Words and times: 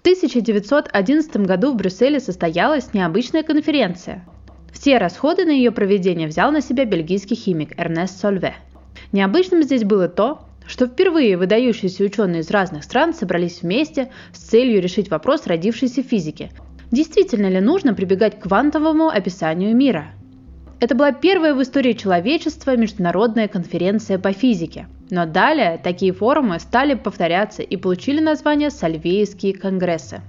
В 0.00 0.02
1911 0.02 1.36
году 1.44 1.72
в 1.72 1.76
Брюсселе 1.76 2.20
состоялась 2.20 2.94
необычная 2.94 3.42
конференция. 3.42 4.24
Все 4.72 4.96
расходы 4.96 5.44
на 5.44 5.50
ее 5.50 5.72
проведение 5.72 6.26
взял 6.26 6.50
на 6.50 6.62
себя 6.62 6.86
бельгийский 6.86 7.36
химик 7.36 7.78
Эрнест 7.78 8.18
Сольве. 8.18 8.54
Необычным 9.12 9.62
здесь 9.62 9.84
было 9.84 10.08
то, 10.08 10.40
что 10.66 10.86
впервые 10.86 11.36
выдающиеся 11.36 12.02
ученые 12.02 12.40
из 12.40 12.50
разных 12.50 12.84
стран 12.84 13.12
собрались 13.12 13.60
вместе 13.60 14.10
с 14.32 14.38
целью 14.38 14.80
решить 14.80 15.10
вопрос 15.10 15.46
родившейся 15.46 16.02
физики. 16.02 16.50
Действительно 16.90 17.50
ли 17.50 17.60
нужно 17.60 17.92
прибегать 17.92 18.40
к 18.40 18.44
квантовому 18.44 19.08
описанию 19.08 19.76
мира? 19.76 20.12
Это 20.80 20.94
была 20.94 21.12
первая 21.12 21.54
в 21.54 21.60
истории 21.60 21.92
человечества 21.92 22.74
международная 22.74 23.48
конференция 23.48 24.18
по 24.18 24.32
физике. 24.32 24.86
Но 25.10 25.26
далее 25.26 25.80
такие 25.82 26.12
форумы 26.12 26.60
стали 26.60 26.94
повторяться 26.94 27.62
и 27.62 27.76
получили 27.76 28.20
название 28.20 28.70
Сальвейские 28.70 29.54
конгрессы. 29.54 30.20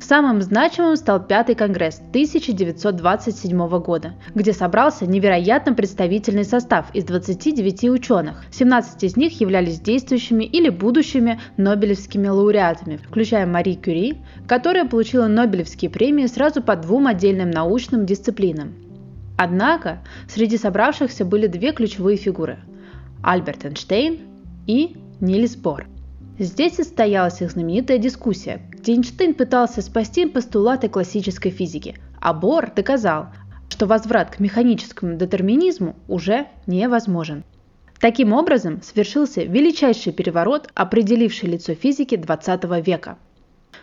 Самым 0.00 0.42
значимым 0.42 0.96
стал 0.96 1.24
Пятый 1.24 1.54
конгресс 1.54 2.00
1927 2.08 3.68
года, 3.78 4.14
где 4.34 4.52
собрался 4.52 5.06
невероятно 5.06 5.74
представительный 5.74 6.44
состав 6.44 6.92
из 6.92 7.04
29 7.04 7.84
ученых. 7.84 8.44
17 8.50 9.04
из 9.04 9.16
них 9.16 9.40
являлись 9.40 9.78
действующими 9.78 10.42
или 10.42 10.70
будущими 10.70 11.40
нобелевскими 11.56 12.26
лауреатами, 12.26 12.96
включая 12.96 13.46
Мари 13.46 13.74
Кюри, 13.74 14.18
которая 14.48 14.86
получила 14.86 15.28
Нобелевские 15.28 15.88
премии 15.88 16.26
сразу 16.26 16.60
по 16.62 16.74
двум 16.74 17.06
отдельным 17.06 17.52
научным 17.52 18.04
дисциплинам. 18.04 18.74
Однако 19.38 20.00
среди 20.28 20.58
собравшихся 20.58 21.24
были 21.24 21.46
две 21.46 21.70
ключевые 21.70 22.16
фигуры– 22.16 22.58
Альберт 23.22 23.64
Эйнштейн 23.64 24.20
и 24.66 24.96
Нильс 25.20 25.56
Бор. 25.56 25.86
Здесь 26.38 26.76
состоялась 26.76 27.40
их 27.40 27.52
знаменитая 27.52 27.98
дискуссия, 27.98 28.60
где 28.70 28.94
Эйнштейн 28.94 29.34
пытался 29.34 29.80
спасти 29.82 30.26
постулаты 30.26 30.88
классической 30.88 31.50
физики, 31.50 31.96
а 32.20 32.32
Бор 32.32 32.72
доказал, 32.74 33.28
что 33.68 33.86
возврат 33.86 34.30
к 34.30 34.40
механическому 34.40 35.14
детерминизму 35.14 35.94
уже 36.08 36.46
невозможен. 36.66 37.44
Таким 38.00 38.32
образом, 38.32 38.82
свершился 38.82 39.44
величайший 39.44 40.12
переворот, 40.12 40.68
определивший 40.74 41.50
лицо 41.50 41.74
физики 41.74 42.16
20 42.16 42.64
века. 42.84 43.18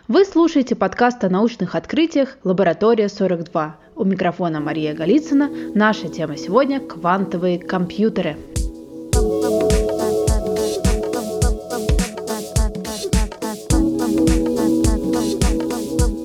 Вы 0.08 0.24
слушаете 0.24 0.74
подкаст 0.74 1.24
о 1.24 1.30
научных 1.30 1.74
открытиях 1.74 2.36
«Лаборатория 2.44 3.06
42». 3.06 3.72
У 3.96 4.04
микрофона 4.04 4.60
Мария 4.60 4.94
Голицына. 4.94 5.50
Наша 5.74 6.08
тема 6.08 6.36
сегодня– 6.36 6.80
квантовые 6.80 7.58
компьютеры– 7.58 8.36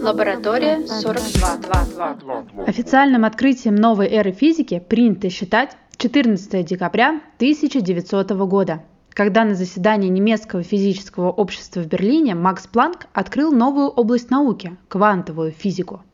Лаборатория 0.01 0.87
42. 0.87 2.45
Официальным 2.67 3.25
открытием 3.25 3.75
новой 3.75 4.07
эры 4.07 4.31
физики 4.31 4.79
принято 4.79 5.29
считать 5.29 5.75
14 5.97 6.65
декабря 6.65 7.19
1900 7.35 8.31
года, 8.47 8.83
когда 9.09 9.43
на 9.43 9.55
заседании 9.55 10.07
немецкого 10.07 10.63
физического 10.63 11.31
общества 11.31 11.81
в 11.81 11.87
Берлине 11.87 12.33
Макс 12.33 12.65
Планк 12.65 13.07
открыл 13.11 13.51
новую 13.51 13.89
область 13.89 14.29
науки– 14.29 14.77
квантовую 14.87 15.51
физику. 15.51 16.04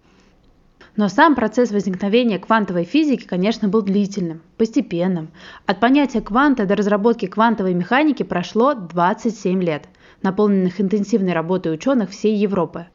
Но 0.95 1.08
сам 1.08 1.36
процесс 1.36 1.72
возникновения 1.72 2.38
квантовой 2.38 2.84
физики, 2.84 3.25
конечно, 3.25 3.70
был 3.70 3.81
длительным, 3.81 4.42
постепенным. 4.58 5.31
От 5.66 5.80
понятия 5.80 6.22
кванта 6.22 6.66
до 6.66 6.75
разработки 6.75 7.28
квантовой 7.28 7.73
механики 7.73 8.23
прошло 8.23 8.73
27 8.73 9.64
лет, 9.64 9.86
наполненных 10.22 10.81
интенсивной 10.81 11.34
работой 11.34 11.73
ученых 11.73 12.09
всей 12.09 12.36
Европы. 12.36 12.88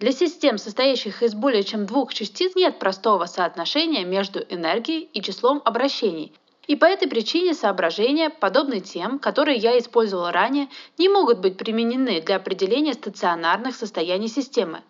Для 0.00 0.10
систем, 0.10 0.58
состоящих 0.58 1.22
из 1.22 1.34
более 1.34 1.62
чем 1.62 1.86
двух 1.86 2.12
частиц, 2.12 2.56
нет 2.56 2.80
простого 2.80 3.26
соотношения 3.26 4.04
между 4.04 4.40
энергией 4.40 5.08
и 5.12 5.22
числом 5.22 5.62
обращений. 5.64 6.32
И 6.66 6.74
по 6.74 6.86
этой 6.86 7.08
причине 7.08 7.54
соображения, 7.54 8.30
подобные 8.30 8.80
тем, 8.80 9.20
которые 9.20 9.58
я 9.58 9.78
использовал 9.78 10.30
ранее, 10.30 10.68
не 10.98 11.08
могут 11.08 11.38
быть 11.38 11.56
применены 11.56 12.20
для 12.20 12.36
определения 12.36 12.94
стационарных 12.94 13.76
состояний 13.76 14.28
системы. 14.28 14.80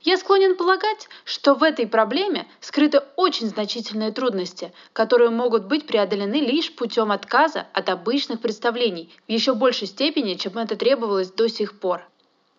Я 0.00 0.18
склонен 0.18 0.56
полагать, 0.56 1.08
что 1.24 1.54
в 1.54 1.62
этой 1.62 1.86
проблеме 1.86 2.46
скрыты 2.60 3.02
очень 3.16 3.48
значительные 3.48 4.12
трудности, 4.12 4.72
которые 4.92 5.30
могут 5.30 5.64
быть 5.64 5.86
преодолены 5.86 6.36
лишь 6.36 6.74
путем 6.74 7.10
отказа 7.10 7.66
от 7.72 7.88
обычных 7.88 8.40
представлений 8.40 9.14
в 9.26 9.30
еще 9.30 9.54
большей 9.54 9.88
степени, 9.88 10.34
чем 10.34 10.58
это 10.58 10.76
требовалось 10.76 11.32
до 11.32 11.48
сих 11.48 11.78
пор 11.80 12.06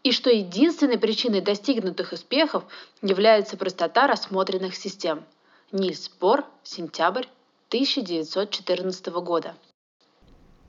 и 0.07 0.11
что 0.13 0.29
единственной 0.29 0.97
причиной 0.97 1.41
достигнутых 1.41 2.13
успехов 2.13 2.63
является 3.01 3.57
простота 3.57 4.07
рассмотренных 4.07 4.73
систем. 4.73 5.25
Нильс 5.73 6.09
Бор, 6.21 6.45
сентябрь 6.63 7.25
1914 7.67 9.07
года. 9.07 9.55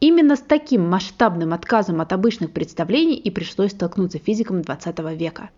Именно 0.00 0.34
с 0.34 0.40
таким 0.40 0.88
масштабным 0.88 1.52
отказом 1.52 2.00
от 2.00 2.12
обычных 2.12 2.52
представлений 2.52 3.14
и 3.14 3.30
пришлось 3.30 3.70
столкнуться 3.70 4.18
физикам 4.18 4.60
XX 4.60 5.14
века. 5.14 5.50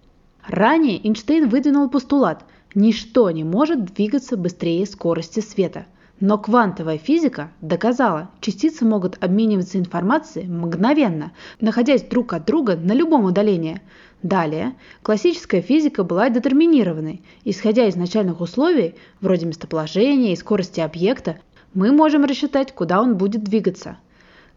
Ранее 0.46 0.98
Эйнштейн 1.04 1.48
выдвинул 1.48 1.88
постулат 1.88 2.44
«Ничто 2.74 3.30
не 3.30 3.44
может 3.44 3.84
двигаться 3.84 4.36
быстрее 4.36 4.86
скорости 4.86 5.40
света», 5.40 5.86
но 6.20 6.36
квантовая 6.36 6.98
физика 6.98 7.50
доказала, 7.62 8.30
частицы 8.40 8.84
могут 8.84 9.22
обмениваться 9.24 9.78
информацией 9.78 10.48
мгновенно, 10.48 11.32
находясь 11.60 12.02
друг 12.02 12.34
от 12.34 12.44
друга 12.44 12.76
на 12.76 12.92
любом 12.92 13.24
удалении. 13.24 13.80
Далее, 14.22 14.74
классическая 15.02 15.62
физика 15.62 16.04
была 16.04 16.28
детерминированной. 16.28 17.22
Исходя 17.44 17.86
из 17.86 17.96
начальных 17.96 18.42
условий, 18.42 18.96
вроде 19.22 19.46
местоположения 19.46 20.34
и 20.34 20.36
скорости 20.36 20.80
объекта, 20.80 21.38
мы 21.72 21.90
можем 21.90 22.24
рассчитать, 22.24 22.74
куда 22.74 23.00
он 23.00 23.16
будет 23.16 23.42
двигаться. 23.42 23.96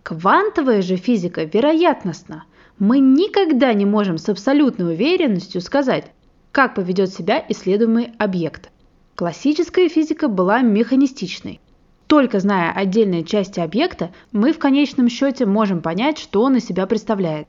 Квантовая 0.04 0.82
же 0.82 0.98
физика 0.98 1.46
вероятностна. 1.46 2.44
Мы 2.80 3.00
никогда 3.00 3.74
не 3.74 3.86
можем 3.86 4.18
с 4.18 4.28
абсолютной 4.30 4.94
уверенностью 4.94 5.62
сказать, 5.62 6.12
как 6.52 6.76
поведет 6.76 7.14
себя 7.14 7.44
исследуемый 7.50 8.12
объект. 8.18 8.72
Классическая 9.16 9.90
физика 9.90 10.28
была 10.28 10.62
механистичной. 10.62 11.60
Только 12.08 12.40
зная 12.40 12.72
отдельные 12.72 13.24
части 13.24 13.60
объекта, 13.60 14.12
мы 14.32 14.54
в 14.54 14.60
конечном 14.60 15.08
счете 15.08 15.46
можем 15.46 15.82
понять, 15.82 16.18
что 16.18 16.42
он 16.42 16.56
из 16.56 16.66
себя 16.66 16.86
представляет. 16.88 17.48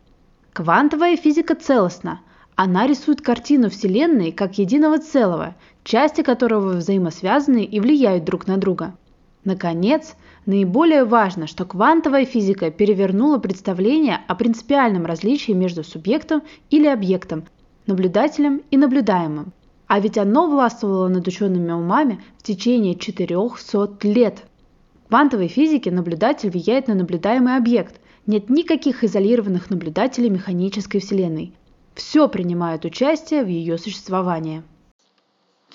Квантовая 0.52 1.16
физика 1.16 1.54
целостна. 1.54 2.20
Она 2.54 2.86
рисует 2.86 3.20
картину 3.20 3.70
Вселенной 3.70 4.30
как 4.30 4.58
единого 4.58 4.98
целого, 4.98 5.54
части 5.82 6.22
которого 6.22 6.74
взаимосвязаны 6.74 7.64
и 7.64 7.80
влияют 7.80 8.24
друг 8.24 8.46
на 8.46 8.56
друга. 8.56 8.94
Наконец, 9.44 10.16
наиболее 10.46 11.04
важно, 11.04 11.46
что 11.46 11.64
квантовая 11.64 12.24
физика 12.24 12.70
перевернула 12.70 13.38
представление 13.38 14.20
о 14.26 14.34
принципиальном 14.34 15.06
различии 15.06 15.52
между 15.52 15.84
субъектом 15.84 16.42
или 16.70 16.86
объектом, 16.86 17.44
наблюдателем 17.86 18.62
и 18.70 18.76
наблюдаемым– 18.76 19.52
а 19.86 20.00
ведь 20.00 20.18
оно 20.18 20.48
властвовало 20.48 21.08
над 21.08 21.26
учеными 21.28 21.70
умами 21.70 22.22
в 22.38 22.42
течение 22.42 22.94
400 22.94 23.98
лет. 24.02 24.44
В 25.04 25.08
квантовой 25.08 25.48
физике 25.48 25.90
наблюдатель 25.90 26.50
влияет 26.50 26.88
на 26.88 26.94
наблюдаемый 26.94 27.56
объект. 27.56 28.00
Нет 28.26 28.48
никаких 28.48 29.04
изолированных 29.04 29.68
наблюдателей 29.68 30.30
механической 30.30 31.00
Вселенной. 31.00 31.52
Все 31.94 32.28
принимает 32.28 32.84
участие 32.84 33.44
в 33.44 33.48
ее 33.48 33.76
существовании. 33.76 34.62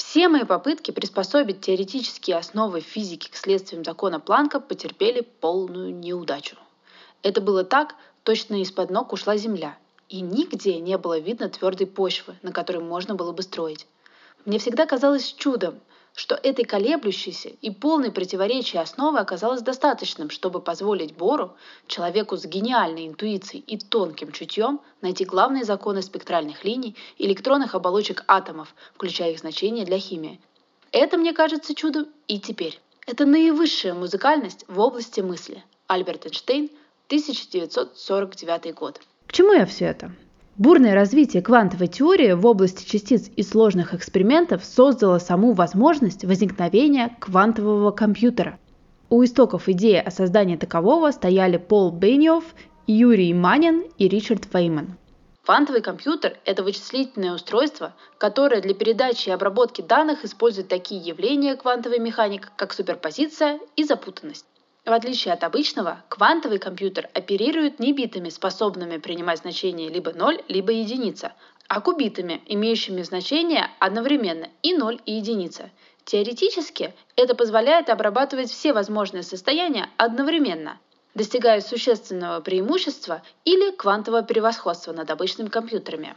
Все 0.09 0.27
мои 0.27 0.43
попытки 0.43 0.89
приспособить 0.89 1.61
теоретические 1.61 2.37
основы 2.37 2.81
физики 2.81 3.29
к 3.29 3.35
следствиям 3.35 3.83
закона 3.83 4.19
Планка 4.19 4.59
потерпели 4.59 5.21
полную 5.21 5.93
неудачу. 5.93 6.55
Это 7.21 7.41
было 7.41 7.63
так, 7.63 7.93
точно 8.23 8.59
из-под 8.63 8.89
ног 8.89 9.13
ушла 9.13 9.37
Земля, 9.37 9.77
и 10.07 10.21
нигде 10.21 10.79
не 10.79 10.97
было 10.97 11.19
видно 11.19 11.47
твердой 11.47 11.85
почвы, 11.85 12.35
на 12.41 12.51
которой 12.51 12.81
можно 12.81 13.13
было 13.13 13.33
бы 13.33 13.44
строить. 13.44 13.85
Мне 14.45 14.57
всегда 14.57 14.88
казалось 14.88 15.31
чудом, 15.31 15.79
что 16.15 16.35
этой 16.35 16.65
колеблющейся 16.65 17.50
и 17.50 17.71
полной 17.71 18.11
противоречия 18.11 18.79
основы 18.79 19.19
оказалось 19.19 19.61
достаточным, 19.61 20.29
чтобы 20.29 20.59
позволить 20.61 21.15
Бору, 21.15 21.56
человеку 21.88 22.38
с 22.38 22.45
гениальной 22.45 23.07
интуицией 23.07 23.63
и 23.65 23.77
тонким 23.77 24.31
чутьем, 24.31 24.81
найти 25.01 25.25
главные 25.25 25.63
законы 25.63 26.01
спектральных 26.01 26.63
линий 26.63 26.95
электронных 27.17 27.75
оболочек 27.75 28.23
атомов, 28.27 28.75
включая 28.95 29.31
их 29.31 29.39
значение 29.39 29.85
для 29.85 30.00
химии. 30.00 30.39
Это 30.91 31.17
мне 31.17 31.33
кажется 31.33 31.75
чудом 31.75 32.07
и 32.27 32.39
теперь. 32.39 32.79
Это 33.05 33.25
наивысшая 33.25 33.94
музыкальность 33.94 34.65
в 34.67 34.79
области 34.79 35.21
мысли. 35.21 35.63
Альберт 35.88 36.25
Эйнштейн, 36.25 36.69
1949 37.07 38.73
год. 38.75 39.01
К 39.25 39.33
чему 39.33 39.53
я 39.53 39.65
все 39.65 39.85
это? 39.85 40.12
Бурное 40.57 40.94
развитие 40.94 41.42
квантовой 41.42 41.88
теории 41.88 42.34
в 42.34 42.46
области 42.46 42.90
частиц 42.90 43.30
и 43.36 43.44
сложных 43.44 43.94
экспериментов 43.94 44.66
создало 44.66 45.19
саму 45.19 45.54
возможность 45.54 46.25
возникновения 46.25 47.16
квантового 47.19 47.92
компьютера. 47.92 48.60
У 49.10 49.24
истоков 49.24 49.69
идеи 49.69 49.98
о 49.98 50.12
создании 50.12 50.57
такового 50.57 51.12
стояли 51.12 51.57
Пол 51.57 51.92
Бенниофф, 51.92 52.44
Юрий 52.88 53.34
Манин 53.34 53.86
и 53.98 54.07
Ричард 54.07 54.46
Фейман. 54.51 54.98
Квантовый 55.46 55.81
компьютер– 55.81 56.38
это 56.46 56.62
вычислительное 56.62 57.34
устройство, 57.34 57.96
которое 58.19 58.62
для 58.62 58.75
передачи 58.75 59.30
и 59.30 59.31
обработки 59.31 59.81
данных 59.81 60.24
использует 60.24 60.68
такие 60.68 61.01
явления 61.01 61.56
квантовой 61.56 61.98
механики, 61.98 62.46
как 62.56 62.74
суперпозиция 62.74 63.60
и 63.75 63.84
запутанность. 63.84 64.46
В 64.85 64.91
отличие 64.91 65.33
от 65.33 65.43
обычного, 65.43 66.03
квантовый 66.09 66.57
компьютер 66.57 67.09
оперирует 67.13 67.79
не 67.79 67.93
битами, 67.93 68.29
способными 68.29 68.97
принимать 68.97 69.39
значение 69.39 69.89
либо 69.89 70.13
0, 70.13 70.41
либо 70.47 70.71
единица, 70.71 71.33
а 71.67 71.81
кубитами, 71.81 72.41
имеющими 72.47 73.01
значение 73.03 73.69
одновременно 73.79 74.49
и 74.63 74.73
0, 74.73 74.99
и 75.05 75.13
единица. 75.13 75.69
Теоретически 76.05 76.93
это 77.15 77.35
позволяет 77.35 77.89
обрабатывать 77.89 78.49
все 78.49 78.73
возможные 78.73 79.21
состояния 79.21 79.89
одновременно, 79.97 80.79
достигая 81.13 81.61
существенного 81.61 82.39
преимущества 82.39 83.21
или 83.45 83.71
квантового 83.71 84.23
превосходства 84.23 84.91
над 84.93 85.11
обычными 85.11 85.49
компьютерами. 85.49 86.15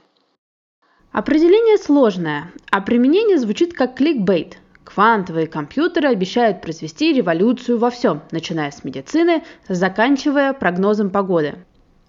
Определение 1.10 1.76
сложное, 1.76 2.52
а 2.70 2.80
применение 2.80 3.36
звучит 3.36 3.74
как 3.74 3.96
кликбейт. 3.96 4.56
Квантовые 4.84 5.46
компьютеры 5.46 6.08
обещают 6.08 6.60
произвести 6.60 7.12
революцию 7.12 7.78
во 7.78 7.90
всем, 7.90 8.22
начиная 8.30 8.70
с 8.70 8.82
медицины, 8.84 9.44
заканчивая 9.68 10.52
прогнозом 10.52 11.10
погоды. 11.10 11.54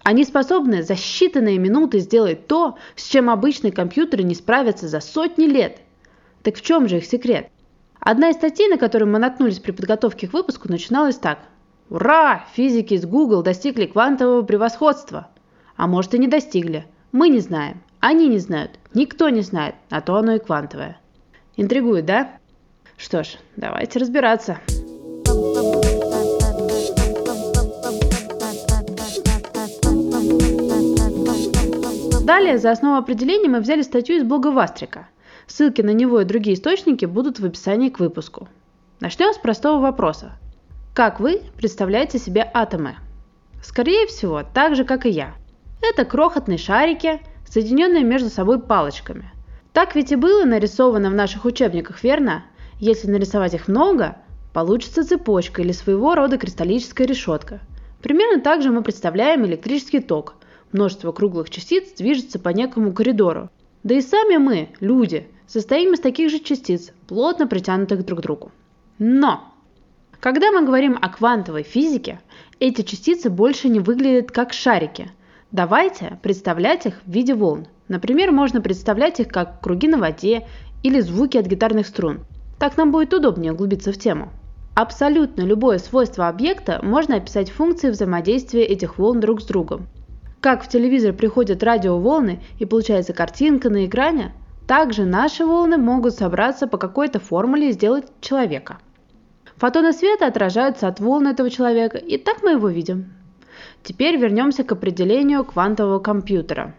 Они 0.02 0.24
способны 0.24 0.82
за 0.82 0.94
считанные 0.94 1.56
минуты 1.56 2.00
сделать 2.00 2.46
то, 2.46 2.76
с 2.96 3.06
чем 3.06 3.30
обычные 3.30 3.72
компьютеры 3.72 4.22
не 4.22 4.34
справятся 4.34 4.88
за 4.88 5.00
сотни 5.00 5.44
лет. 5.44 5.78
Так 6.42 6.56
в 6.56 6.62
чем 6.62 6.88
же 6.88 6.98
их 6.98 7.06
секрет? 7.06 7.48
Одна 8.00 8.28
из 8.28 8.36
статей, 8.36 8.68
на 8.68 8.76
которую 8.76 9.10
мы 9.10 9.18
наткнулись 9.18 9.60
при 9.60 9.70
подготовке 9.70 10.28
к 10.28 10.34
выпуску, 10.34 10.68
начиналась 10.68 11.16
так. 11.16 11.38
Ура! 11.88 12.44
Физики 12.54 12.94
из 12.94 13.06
Google 13.06 13.42
достигли 13.42 13.86
квантового 13.86 14.42
превосходства. 14.42 15.28
А 15.76 15.86
может 15.86 16.12
и 16.14 16.18
не 16.18 16.26
достигли. 16.26 16.84
Мы 17.12 17.30
не 17.30 17.38
знаем. 17.38 17.80
Они 18.00 18.28
не 18.28 18.38
знают. 18.38 18.72
Никто 18.92 19.30
не 19.30 19.40
знает. 19.40 19.76
А 19.88 20.02
то 20.02 20.16
оно 20.16 20.34
и 20.34 20.38
квантовое. 20.38 20.98
Интригует, 21.56 22.04
да? 22.04 22.32
Что 23.04 23.22
ж, 23.22 23.36
давайте 23.54 23.98
разбираться. 23.98 24.60
Далее, 32.24 32.56
за 32.56 32.70
основу 32.70 32.96
определения 32.96 33.50
мы 33.50 33.60
взяли 33.60 33.82
статью 33.82 34.16
из 34.16 34.22
блога 34.22 34.46
Вастрика. 34.46 35.08
Ссылки 35.46 35.82
на 35.82 35.90
него 35.90 36.22
и 36.22 36.24
другие 36.24 36.56
источники 36.56 37.04
будут 37.04 37.40
в 37.40 37.44
описании 37.44 37.90
к 37.90 38.00
выпуску. 38.00 38.48
Начнем 39.00 39.34
с 39.34 39.36
простого 39.36 39.82
вопроса. 39.82 40.38
Как 40.94 41.20
вы 41.20 41.42
представляете 41.58 42.18
себе 42.18 42.50
атомы? 42.54 42.96
Скорее 43.62 44.06
всего, 44.06 44.44
так 44.54 44.76
же, 44.76 44.84
как 44.86 45.04
и 45.04 45.10
я. 45.10 45.34
Это 45.82 46.06
крохотные 46.06 46.56
шарики, 46.56 47.20
соединенные 47.46 48.02
между 48.02 48.30
собой 48.30 48.62
палочками. 48.62 49.30
Так 49.74 49.94
ведь 49.94 50.10
и 50.10 50.16
было 50.16 50.46
нарисовано 50.46 51.10
в 51.10 51.14
наших 51.14 51.44
учебниках, 51.44 52.02
верно? 52.02 52.44
Если 52.80 53.10
нарисовать 53.10 53.54
их 53.54 53.68
много, 53.68 54.16
получится 54.52 55.04
цепочка 55.04 55.62
или 55.62 55.72
своего 55.72 56.14
рода 56.14 56.38
кристаллическая 56.38 57.06
решетка. 57.06 57.60
Примерно 58.02 58.42
так 58.42 58.62
же 58.62 58.70
мы 58.70 58.82
представляем 58.82 59.46
электрический 59.46 60.00
ток. 60.00 60.34
Множество 60.72 61.12
круглых 61.12 61.50
частиц 61.50 61.92
движется 61.92 62.38
по 62.38 62.50
некому 62.50 62.92
коридору. 62.92 63.48
Да 63.82 63.94
и 63.94 64.00
сами 64.00 64.38
мы, 64.38 64.70
люди, 64.80 65.28
состоим 65.46 65.94
из 65.94 66.00
таких 66.00 66.30
же 66.30 66.38
частиц, 66.38 66.92
плотно 67.06 67.46
притянутых 67.46 68.04
друг 68.04 68.20
к 68.20 68.22
другу. 68.22 68.52
Но! 68.98 69.52
Когда 70.20 70.50
мы 70.52 70.64
говорим 70.64 70.98
о 71.00 71.08
квантовой 71.10 71.62
физике, 71.62 72.20
эти 72.58 72.82
частицы 72.82 73.30
больше 73.30 73.68
не 73.68 73.80
выглядят 73.80 74.30
как 74.30 74.52
шарики. 74.52 75.10
Давайте 75.52 76.18
представлять 76.22 76.86
их 76.86 77.00
в 77.04 77.10
виде 77.10 77.34
волн. 77.34 77.66
Например, 77.88 78.32
можно 78.32 78.60
представлять 78.60 79.20
их 79.20 79.28
как 79.28 79.60
круги 79.60 79.86
на 79.86 79.98
воде 79.98 80.46
или 80.82 81.00
звуки 81.00 81.36
от 81.36 81.46
гитарных 81.46 81.86
струн. 81.86 82.20
Так 82.58 82.76
нам 82.76 82.92
будет 82.92 83.12
удобнее 83.12 83.52
углубиться 83.52 83.92
в 83.92 83.98
тему. 83.98 84.30
Абсолютно 84.74 85.42
любое 85.42 85.78
свойство 85.78 86.28
объекта 86.28 86.80
можно 86.82 87.16
описать 87.16 87.50
функцией 87.50 87.92
взаимодействия 87.92 88.64
этих 88.64 88.98
волн 88.98 89.20
друг 89.20 89.40
с 89.40 89.44
другом. 89.44 89.86
Как 90.40 90.64
в 90.64 90.68
телевизор 90.68 91.12
приходят 91.12 91.62
радиоволны 91.62 92.42
и 92.58 92.66
получается 92.66 93.12
картинка 93.12 93.70
на 93.70 93.86
экране, 93.86 94.32
также 94.66 95.04
наши 95.04 95.44
волны 95.44 95.76
могут 95.76 96.14
собраться 96.14 96.66
по 96.66 96.76
какой-то 96.76 97.20
формуле 97.20 97.70
и 97.70 97.72
сделать 97.72 98.06
человека. 98.20 98.78
Фотоны 99.56 99.92
света 99.92 100.26
отражаются 100.26 100.88
от 100.88 101.00
волн 101.00 101.28
этого 101.28 101.50
человека, 101.50 101.98
и 101.98 102.18
так 102.18 102.42
мы 102.42 102.52
его 102.52 102.68
видим. 102.68 103.12
Теперь 103.82 104.16
вернемся 104.16 104.64
к 104.64 104.72
определению 104.72 105.44
квантового 105.44 105.98
компьютера. 106.00 106.74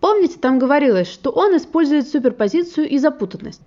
Помните, 0.00 0.38
там 0.40 0.58
говорилось, 0.58 1.08
что 1.08 1.30
он 1.30 1.56
использует 1.56 2.08
суперпозицию 2.08 2.88
и 2.88 2.98
запутанность. 2.98 3.62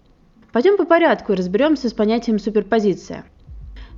Пойдем 0.52 0.78
по 0.78 0.86
порядку 0.86 1.34
и 1.34 1.36
разберемся 1.36 1.90
с 1.90 1.94
понятием 1.94 2.40
суперпозиция. 2.40 3.24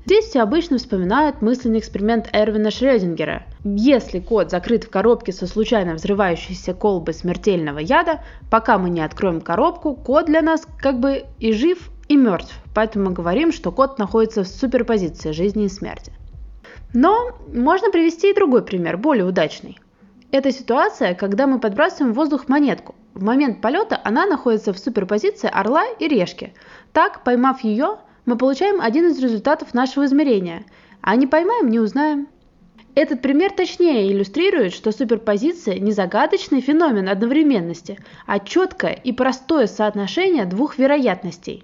Здесь 0.06 0.26
все 0.26 0.42
обычно 0.42 0.80
вспоминают 0.80 1.42
мысленный 1.42 1.80
эксперимент 1.80 2.28
Эрвина 2.34 2.72
Шрёдингера. 2.72 3.44
Если 3.64 4.20
кот 4.20 4.50
закрыт 4.50 4.84
в 4.84 4.90
коробке 4.90 5.32
со 5.32 5.46
случайно 5.46 5.94
взрывающейся 5.94 6.74
колбой 6.74 7.14
смертельного 7.14 7.80
яда, 7.80 8.22
пока 8.50 8.80
мы 8.80 8.90
не 8.90 9.02
откроем 9.02 9.42
коробку, 9.42 9.94
кот 9.96 10.26
для 10.26 10.42
нас 10.42 10.68
как 10.80 11.00
бы 11.00 11.26
и 11.40 11.54
жив, 11.54 11.92
и 12.08 12.18
мертв. 12.18 12.54
Поэтому 12.74 13.06
мы 13.06 13.12
говорим, 13.14 13.52
что 13.54 13.72
кот 13.72 14.00
находится 14.00 14.44
в 14.44 14.48
суперпозиции 14.48 15.32
жизни 15.32 15.66
и 15.66 15.70
смерти. 15.70 16.12
Но 16.94 17.38
можно 17.54 17.92
привести 17.92 18.32
и 18.32 18.36
другой 18.36 18.64
пример, 18.64 18.98
более 18.98 19.26
удачный. 19.26 19.80
Это 20.32 20.52
ситуация, 20.52 21.14
когда 21.14 21.48
мы 21.48 21.60
подбрасываем 21.60 22.14
в 22.14 22.16
воздух 22.18 22.50
монетку. 22.50 22.96
В 23.14 23.24
момент 23.24 23.62
полета 23.62 24.00
она 24.04 24.26
находится 24.26 24.74
в 24.74 24.80
суперпозиции 24.80 25.50
орла 25.52 25.86
и 26.00 26.08
решки. 26.08 26.54
Так, 26.94 27.24
поймав 27.24 27.64
ее, 27.64 27.98
мы 28.26 28.38
получаем 28.38 28.80
один 28.80 29.08
из 29.08 29.20
результатов 29.20 29.74
нашего 29.74 30.06
измерения, 30.06 30.66
а 31.02 31.16
не 31.16 31.28
поймаем, 31.28 31.70
не 31.70 31.80
узнаем. 31.80 32.28
Этот 32.94 33.22
пример 33.22 33.52
точнее 33.54 34.12
иллюстрирует, 34.12 34.74
что 34.74 34.92
суперпозиция 34.92 35.80
не 35.80 35.92
загадочный 35.92 36.62
феномен 36.62 37.08
одновременности, 37.08 37.98
а 38.26 38.40
четкое 38.40 38.94
и 38.94 39.14
простое 39.14 39.68
соотношение 39.68 40.46
двух 40.46 40.78
вероятностей. 40.78 41.64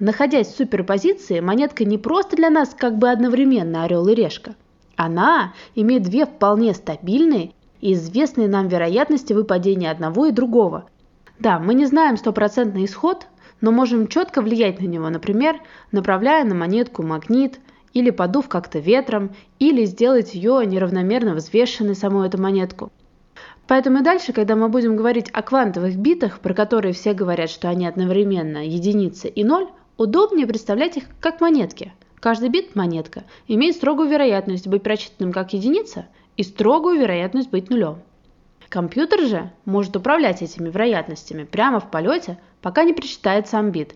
Находясь 0.00 0.48
в 0.48 0.56
суперпозиции, 0.56 1.38
монетка 1.38 1.84
не 1.84 1.98
просто 1.98 2.36
для 2.36 2.50
нас 2.50 2.74
как 2.76 2.98
бы 2.98 3.08
одновременно 3.10 3.84
орел 3.84 4.08
и 4.08 4.14
решка. 4.14 4.56
Она 4.96 5.54
имеет 5.76 6.02
две 6.02 6.26
вполне 6.26 6.74
стабильные 6.74 7.52
и 7.84 7.92
известные 7.92 8.48
нам 8.48 8.68
вероятности 8.68 9.34
выпадения 9.34 9.90
одного 9.90 10.24
и 10.24 10.32
другого. 10.32 10.86
Да, 11.38 11.58
мы 11.58 11.74
не 11.74 11.84
знаем 11.84 12.16
стопроцентный 12.16 12.86
исход, 12.86 13.26
но 13.60 13.72
можем 13.72 14.08
четко 14.08 14.40
влиять 14.40 14.80
на 14.80 14.86
него, 14.86 15.10
например, 15.10 15.60
направляя 15.92 16.44
на 16.44 16.54
монетку 16.54 17.02
магнит, 17.02 17.60
или 17.92 18.08
подув 18.08 18.48
как-то 18.48 18.78
ветром, 18.78 19.32
или 19.58 19.84
сделать 19.84 20.34
ее 20.34 20.64
неравномерно 20.64 21.34
взвешенной 21.34 21.94
саму 21.94 22.22
эту 22.22 22.40
монетку. 22.40 22.90
Поэтому 23.66 23.98
и 23.98 24.02
дальше, 24.02 24.32
когда 24.32 24.56
мы 24.56 24.70
будем 24.70 24.96
говорить 24.96 25.28
о 25.34 25.42
квантовых 25.42 25.94
битах, 25.96 26.40
про 26.40 26.54
которые 26.54 26.94
все 26.94 27.12
говорят, 27.12 27.50
что 27.50 27.68
они 27.68 27.86
одновременно 27.86 28.66
единица 28.66 29.28
и 29.28 29.44
ноль, 29.44 29.68
удобнее 29.98 30.46
представлять 30.46 30.96
их 30.96 31.04
как 31.20 31.42
монетки. 31.42 31.92
Каждый 32.18 32.48
бит– 32.48 32.74
монетка, 32.74 33.24
имеет 33.46 33.76
строгую 33.76 34.08
вероятность 34.08 34.68
быть 34.68 34.82
прочитанным 34.82 35.34
как 35.34 35.52
единица 35.52 36.06
и 36.36 36.42
строгую 36.42 37.00
вероятность 37.00 37.50
быть 37.50 37.70
нулем. 37.70 37.98
Компьютер 38.68 39.20
же 39.26 39.50
может 39.64 39.94
управлять 39.96 40.42
этими 40.42 40.68
вероятностями 40.68 41.44
прямо 41.44 41.80
в 41.80 41.90
полете, 41.90 42.38
пока 42.60 42.84
не 42.84 42.92
прочитает 42.92 43.46
сам 43.46 43.70
бит. 43.70 43.94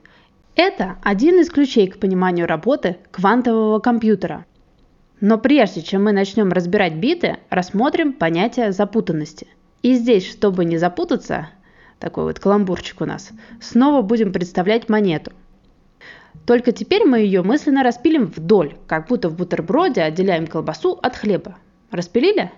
Это 0.55 0.97
один 1.03 1.41
из 1.41 1.51
ключей 1.51 1.89
к 1.89 1.99
пониманию 1.99 2.47
работы 2.47 2.99
квантового 3.11 3.81
компьютера. 3.81 4.45
Но 5.21 5.37
прежде 5.39 5.83
чем 5.83 6.05
мы 6.05 6.13
начнем 6.13 6.53
разбирать 6.53 6.95
биты, 6.95 7.39
рассмотрим 7.51 8.13
понятие 8.13 8.73
запутанности. 8.73 9.49
И 9.83 9.95
здесь, 9.95 10.29
чтобы 10.29 10.65
не 10.65 10.79
запутаться, 10.79 11.49
такой 11.99 12.25
вот 12.25 12.39
каламбурчик 12.39 13.01
у 13.01 13.05
нас, 13.05 13.31
снова 13.61 14.03
будем 14.03 14.33
представлять 14.33 14.89
монету. 14.89 15.33
Только 16.47 16.73
теперь 16.73 17.05
мы 17.05 17.19
ее 17.19 17.43
мысленно 17.43 17.83
распилим 17.83 18.27
вдоль, 18.27 18.77
как 18.87 19.09
будто 19.09 19.29
в 19.29 19.37
бутерброде 19.37 20.03
отделяем 20.03 20.47
колбасу 20.47 20.99
от 21.03 21.17
хлеба. 21.17 21.57
Распилили? 21.91 22.53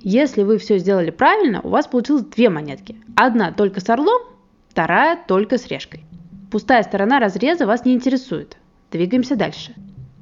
Если 0.00 0.42
вы 0.42 0.58
все 0.58 0.78
сделали 0.78 1.10
правильно, 1.10 1.60
у 1.60 1.68
вас 1.68 1.86
получилось 1.86 2.24
две 2.24 2.48
монетки. 2.48 2.96
Одна 3.14 3.52
только 3.52 3.80
с 3.80 3.90
орлом, 3.90 4.22
вторая 4.68 5.18
только 5.26 5.58
с 5.58 5.66
решкой. 5.66 6.04
Пустая 6.50 6.82
сторона 6.82 7.20
разреза 7.20 7.66
вас 7.66 7.84
не 7.84 7.92
интересует. 7.92 8.56
Двигаемся 8.90 9.36
дальше. 9.36 9.74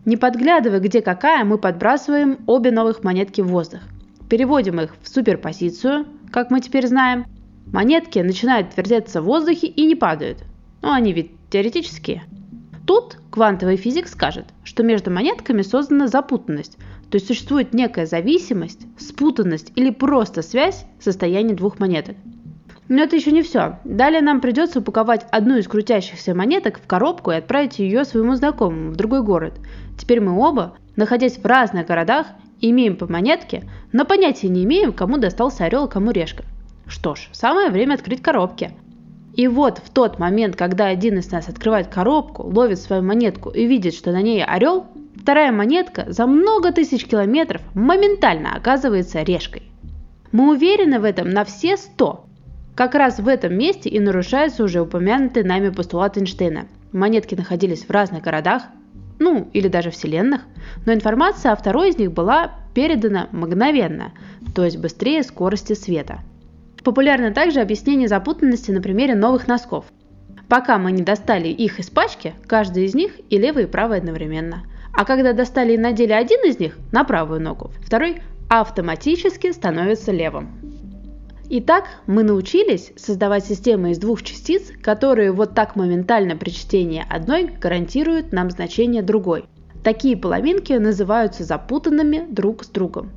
Не 0.05 0.17
подглядывая, 0.17 0.81
где 0.81 1.03
какая, 1.03 1.45
мы 1.45 1.59
подбрасываем 1.59 2.39
обе 2.47 2.73
новых 2.73 3.05
монетки 3.05 3.41
в 3.41 3.49
воздух. 3.49 3.81
Переводим 4.29 4.81
их 4.81 4.97
в 5.03 5.09
суперпозицию, 5.09 6.07
как 6.33 6.51
мы 6.51 6.61
теперь 6.61 6.89
знаем. 6.89 7.27
Монетки 7.67 8.19
начинают 8.19 8.77
вертеться 8.77 9.21
в 9.21 9.27
воздухе 9.27 9.69
и 9.69 9.87
не 9.87 9.95
падают. 9.95 10.39
Ну, 10.83 10.91
они 10.91 11.13
ведь 11.13 11.31
теоретические. 11.51 12.25
Тут 12.87 13.19
квантовый 13.31 13.77
физик 13.77 14.09
скажет, 14.09 14.47
что 14.63 14.83
между 14.83 15.11
монетками 15.11 15.63
создана 15.63 16.07
запутанность, 16.07 16.79
то 17.11 17.17
есть 17.17 17.27
существует 17.27 17.73
некая 17.73 18.07
зависимость, 18.07 18.87
спутанность 18.99 19.73
или 19.77 19.91
просто 19.91 20.43
связь 20.43 20.85
состояния 20.99 21.55
двух 21.55 21.79
монеток. 21.79 22.17
Но 22.89 23.03
это 23.03 23.17
еще 23.17 23.33
не 23.33 23.43
все. 23.43 23.79
Далее 23.85 24.21
нам 24.21 24.41
придется 24.41 24.79
упаковать 24.79 25.27
одну 25.31 25.57
из 25.57 25.67
крутящихся 25.67 26.35
монеток 26.35 26.79
в 26.79 26.87
коробку 26.87 27.33
и 27.33 27.37
отправить 27.37 27.79
ее 27.79 28.05
своему 28.05 28.37
знакомому 28.37 28.93
в 28.93 28.97
другой 28.97 29.23
город. 29.23 29.55
Теперь 29.99 30.21
мы 30.21 30.39
оба, 30.39 30.77
находясь 30.95 31.39
в 31.39 31.45
разных 31.45 31.87
городах, 31.87 32.29
имеем 32.61 32.97
по 32.97 33.11
монетке, 33.11 33.65
но 33.93 34.05
понятия 34.05 34.49
не 34.49 34.65
имеем, 34.65 34.93
кому 34.93 35.19
достался 35.19 35.65
орел, 35.65 35.89
кому 35.89 36.13
решка. 36.13 36.45
Что 36.87 37.15
ж, 37.17 37.29
самое 37.33 37.71
время 37.71 37.95
открыть 37.95 38.23
коробки. 38.23 38.71
И 39.35 39.49
вот 39.49 39.79
в 39.85 39.91
тот 39.91 40.19
момент, 40.19 40.57
когда 40.57 40.87
один 40.87 41.19
из 41.19 41.31
нас 41.31 41.49
открывает 41.49 41.89
коробку, 41.89 42.45
ловит 42.45 42.79
свою 42.79 43.03
монетку 43.03 43.51
и 43.51 43.67
видит, 43.67 43.95
что 43.95 44.13
на 44.13 44.23
ней 44.23 44.43
орел, 44.43 44.87
вторая 45.27 45.51
монетка 45.51 46.05
за 46.07 46.25
много 46.25 46.71
тысяч 46.71 47.05
километров 47.05 47.61
моментально 47.75 48.55
оказывается 48.55 49.23
решкой. 49.23 49.65
Мы 50.31 50.53
уверены 50.53 51.01
в 51.01 51.05
этом 51.05 51.31
на 51.31 51.45
все 51.45 51.77
сто. 51.77 52.27
Как 52.77 52.95
раз 52.95 53.19
в 53.19 53.27
этом 53.27 53.59
месте 53.59 53.89
и 53.89 53.99
нарушается 53.99 54.63
уже 54.63 54.81
упомянутый 54.81 55.43
нами 55.43 55.71
постулат 55.71 56.17
Эйнштейна. 56.17 56.69
Монетки 56.93 57.35
находились 57.35 57.87
в 57.87 57.91
разных 57.91 58.23
городах, 58.23 58.67
ну 59.19 59.51
или 59.53 59.67
даже 59.67 59.91
вселенных, 59.91 60.43
но 60.85 60.93
информация 60.93 61.51
о 61.51 61.57
второй 61.57 61.89
из 61.89 61.99
них 61.99 62.13
была 62.13 62.53
передана 62.73 63.29
мгновенно, 63.33 64.13
то 64.55 64.65
есть 64.65 64.79
быстрее 64.79 65.25
скорости 65.25 65.73
света. 65.73 66.21
Популярно 66.85 67.33
также 67.33 67.59
объяснение 67.59 68.07
запутанности 68.07 68.71
на 68.71 68.81
примере 68.81 69.17
новых 69.17 69.49
носков. 69.49 69.87
Пока 70.49 70.79
мы 70.79 70.93
не 70.93 71.03
достали 71.03 71.49
их 71.49 71.81
из 71.81 71.91
пачки, 71.91 72.35
каждый 72.47 72.85
из 72.85 72.95
них 72.95 73.15
и 73.29 73.39
левый, 73.39 73.65
и 73.65 73.67
правый 73.67 73.99
одновременно. 73.99 74.63
А 74.97 75.05
когда 75.05 75.35
достали 75.35 75.75
и 75.75 75.79
надели 75.79 76.13
один 76.13 76.41
из 76.47 76.59
них 76.59 76.79
на 76.91 77.05
правую 77.05 77.41
ногу, 77.41 77.71
второй 77.85 78.23
автоматически 78.49 79.53
становится 79.53 80.11
левым. 80.11 80.49
Итак, 81.51 81.85
мы 82.07 82.23
научились 82.23 82.93
создавать 82.97 83.45
системы 83.45 83.91
из 83.91 83.99
двух 83.99 84.23
частиц, 84.23 84.73
которые 84.83 85.33
вот 85.33 85.55
так 85.55 85.77
моментально 85.77 86.35
при 86.35 86.49
чтении 86.49 87.05
одной 87.09 87.45
гарантируют 87.45 88.33
нам 88.33 88.51
значение 88.51 89.03
другой. 89.03 89.45
Такие 89.85 90.17
половинки 90.17 90.73
называются 90.73 91.45
запутанными 91.45 92.27
друг 92.31 92.65
с 92.65 92.69
другом. 92.69 93.11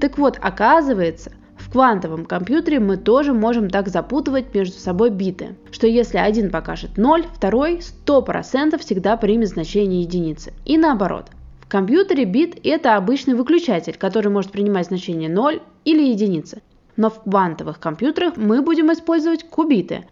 Так 0.00 0.18
вот, 0.18 0.38
оказывается, 0.40 1.32
квантовом 1.72 2.24
компьютере 2.24 2.80
мы 2.80 2.96
тоже 2.96 3.32
можем 3.32 3.68
так 3.68 3.88
запутывать 3.88 4.54
между 4.54 4.78
собой 4.78 5.10
биты, 5.10 5.56
что 5.70 5.86
если 5.86 6.18
один 6.18 6.50
покажет 6.50 6.96
0, 6.96 7.24
второй 7.34 7.80
100% 8.06 8.78
всегда 8.78 9.16
примет 9.16 9.48
значение 9.48 10.02
единицы. 10.02 10.52
И 10.64 10.78
наоборот. 10.78 11.26
В 11.60 11.68
компьютере 11.68 12.24
бит– 12.24 12.58
это 12.64 12.96
обычный 12.96 13.34
выключатель, 13.34 13.96
который 13.98 14.30
может 14.30 14.52
принимать 14.52 14.86
значение 14.86 15.30
0 15.30 15.60
или 15.84 16.02
единицы 16.02 16.62
но 16.96 17.10
в 17.10 17.22
квантовых 17.22 17.78
компьютерах 17.78 18.36
мы 18.36 18.62
будем 18.62 18.92
использовать 18.92 19.44
кубиты, 19.44 20.04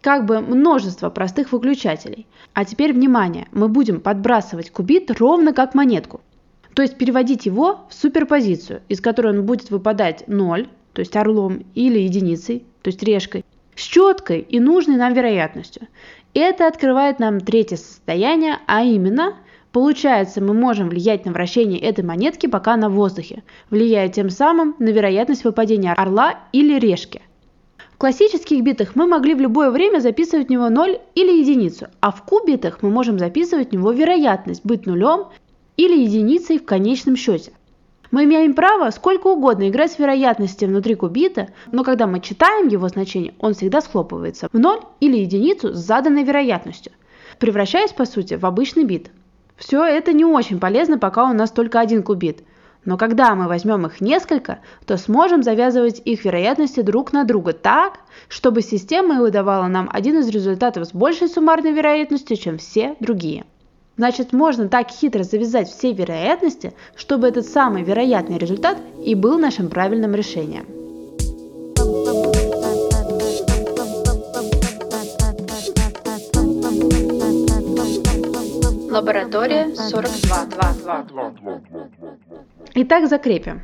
как 0.00 0.26
бы 0.26 0.40
множество 0.40 1.10
простых 1.10 1.52
выключателей. 1.52 2.26
А 2.54 2.64
теперь 2.64 2.92
внимание, 2.92 3.48
мы 3.52 3.68
будем 3.68 4.00
подбрасывать 4.00 4.70
кубит 4.70 5.10
ровно 5.18 5.52
как 5.52 5.74
монетку. 5.74 6.20
То 6.74 6.82
есть 6.82 6.96
переводить 6.96 7.46
его 7.46 7.86
в 7.90 7.94
суперпозицию, 7.94 8.80
из 8.88 9.00
которой 9.00 9.38
он 9.38 9.44
будет 9.44 9.70
выпадать 9.70 10.24
0, 10.26 10.68
то 10.92 11.00
есть 11.00 11.16
орлом, 11.16 11.64
или 11.74 11.98
единицей, 11.98 12.64
то 12.82 12.88
есть 12.88 13.02
решкой, 13.02 13.44
с 13.74 13.82
четкой 13.82 14.40
и 14.40 14.60
нужной 14.60 14.96
нам 14.96 15.14
вероятностью. 15.14 15.88
Это 16.34 16.66
открывает 16.66 17.18
нам 17.18 17.40
третье 17.40 17.76
состояние, 17.76 18.58
а 18.66 18.82
именно– 18.82 19.36
Получается, 19.72 20.42
мы 20.42 20.52
можем 20.52 20.90
влиять 20.90 21.24
на 21.24 21.32
вращение 21.32 21.80
этой 21.80 22.04
монетки, 22.04 22.46
пока 22.46 22.76
на 22.76 22.90
воздухе, 22.90 23.42
влияя 23.70 24.08
тем 24.08 24.28
самым 24.28 24.76
на 24.78 24.90
вероятность 24.90 25.44
выпадения 25.44 25.94
орла 25.94 26.40
или 26.52 26.78
решки. 26.78 27.22
В 27.94 27.96
классических 27.96 28.62
битах 28.62 28.94
мы 28.96 29.06
могли 29.06 29.34
в 29.34 29.40
любое 29.40 29.70
время 29.70 30.00
записывать 30.00 30.48
в 30.48 30.50
него 30.50 30.68
0 30.68 30.98
или 31.14 31.38
единицу, 31.40 31.86
а 32.00 32.10
в 32.10 32.22
кубитах 32.22 32.82
мы 32.82 32.90
можем 32.90 33.18
записывать 33.18 33.70
в 33.70 33.72
него 33.72 33.92
вероятность 33.92 34.64
быть 34.64 34.84
нулем 34.84 35.28
или 35.78 36.02
единицей 36.02 36.58
в 36.58 36.66
конечном 36.66 37.16
счете. 37.16 37.52
Мы 38.12 38.24
имеем 38.24 38.54
право 38.54 38.90
сколько 38.90 39.26
угодно 39.26 39.68
играть 39.68 39.90
с 39.90 39.98
вероятностью 39.98 40.68
внутри 40.68 40.94
кубита, 40.94 41.48
но 41.72 41.82
когда 41.82 42.06
мы 42.06 42.20
читаем 42.20 42.68
его 42.68 42.86
значение, 42.86 43.34
он 43.40 43.54
всегда 43.54 43.80
схлопывается 43.80 44.48
в 44.52 44.58
0 44.58 44.78
или 45.00 45.18
единицу 45.18 45.74
с 45.74 45.78
заданной 45.78 46.22
вероятностью, 46.22 46.92
превращаясь 47.40 47.92
по 47.92 48.04
сути 48.04 48.34
в 48.34 48.46
обычный 48.46 48.84
бит– 48.84 49.10
все 49.62 49.84
это 49.84 50.12
не 50.12 50.24
очень 50.24 50.58
полезно, 50.58 50.98
пока 50.98 51.30
у 51.30 51.32
нас 51.32 51.52
только 51.52 51.78
один 51.78 52.02
кубит. 52.02 52.42
Но 52.84 52.98
когда 52.98 53.36
мы 53.36 53.46
возьмем 53.46 53.86
их 53.86 54.00
несколько, 54.00 54.58
то 54.86 54.96
сможем 54.96 55.44
завязывать 55.44 56.02
их 56.04 56.24
вероятности 56.24 56.80
друг 56.80 57.12
на 57.12 57.22
друга 57.22 57.52
так, 57.52 58.00
чтобы 58.28 58.60
система 58.60 59.20
выдавала 59.20 59.68
нам 59.68 59.88
один 59.92 60.18
из 60.18 60.28
результатов 60.28 60.86
с 60.86 60.92
большей 60.92 61.28
суммарной 61.28 61.72
вероятностью, 61.72 62.36
чем 62.36 62.58
все 62.58 62.96
другие. 62.98 63.44
Значит, 63.96 64.32
можно 64.32 64.68
так 64.68 64.90
хитро 64.90 65.22
завязать 65.22 65.68
все 65.68 65.92
вероятности, 65.92 66.72
чтобы 66.96 67.28
этот 67.28 67.46
самый 67.46 67.82
вероятный 67.82 68.38
результат 68.38 68.78
и 69.04 69.14
был 69.14 69.38
нашим 69.38 69.68
правильным 69.68 70.14
решением. 70.14 70.66
Лаборатория 78.90 79.74
42. 79.74 81.34
Итак, 82.74 83.08
закрепим. 83.08 83.62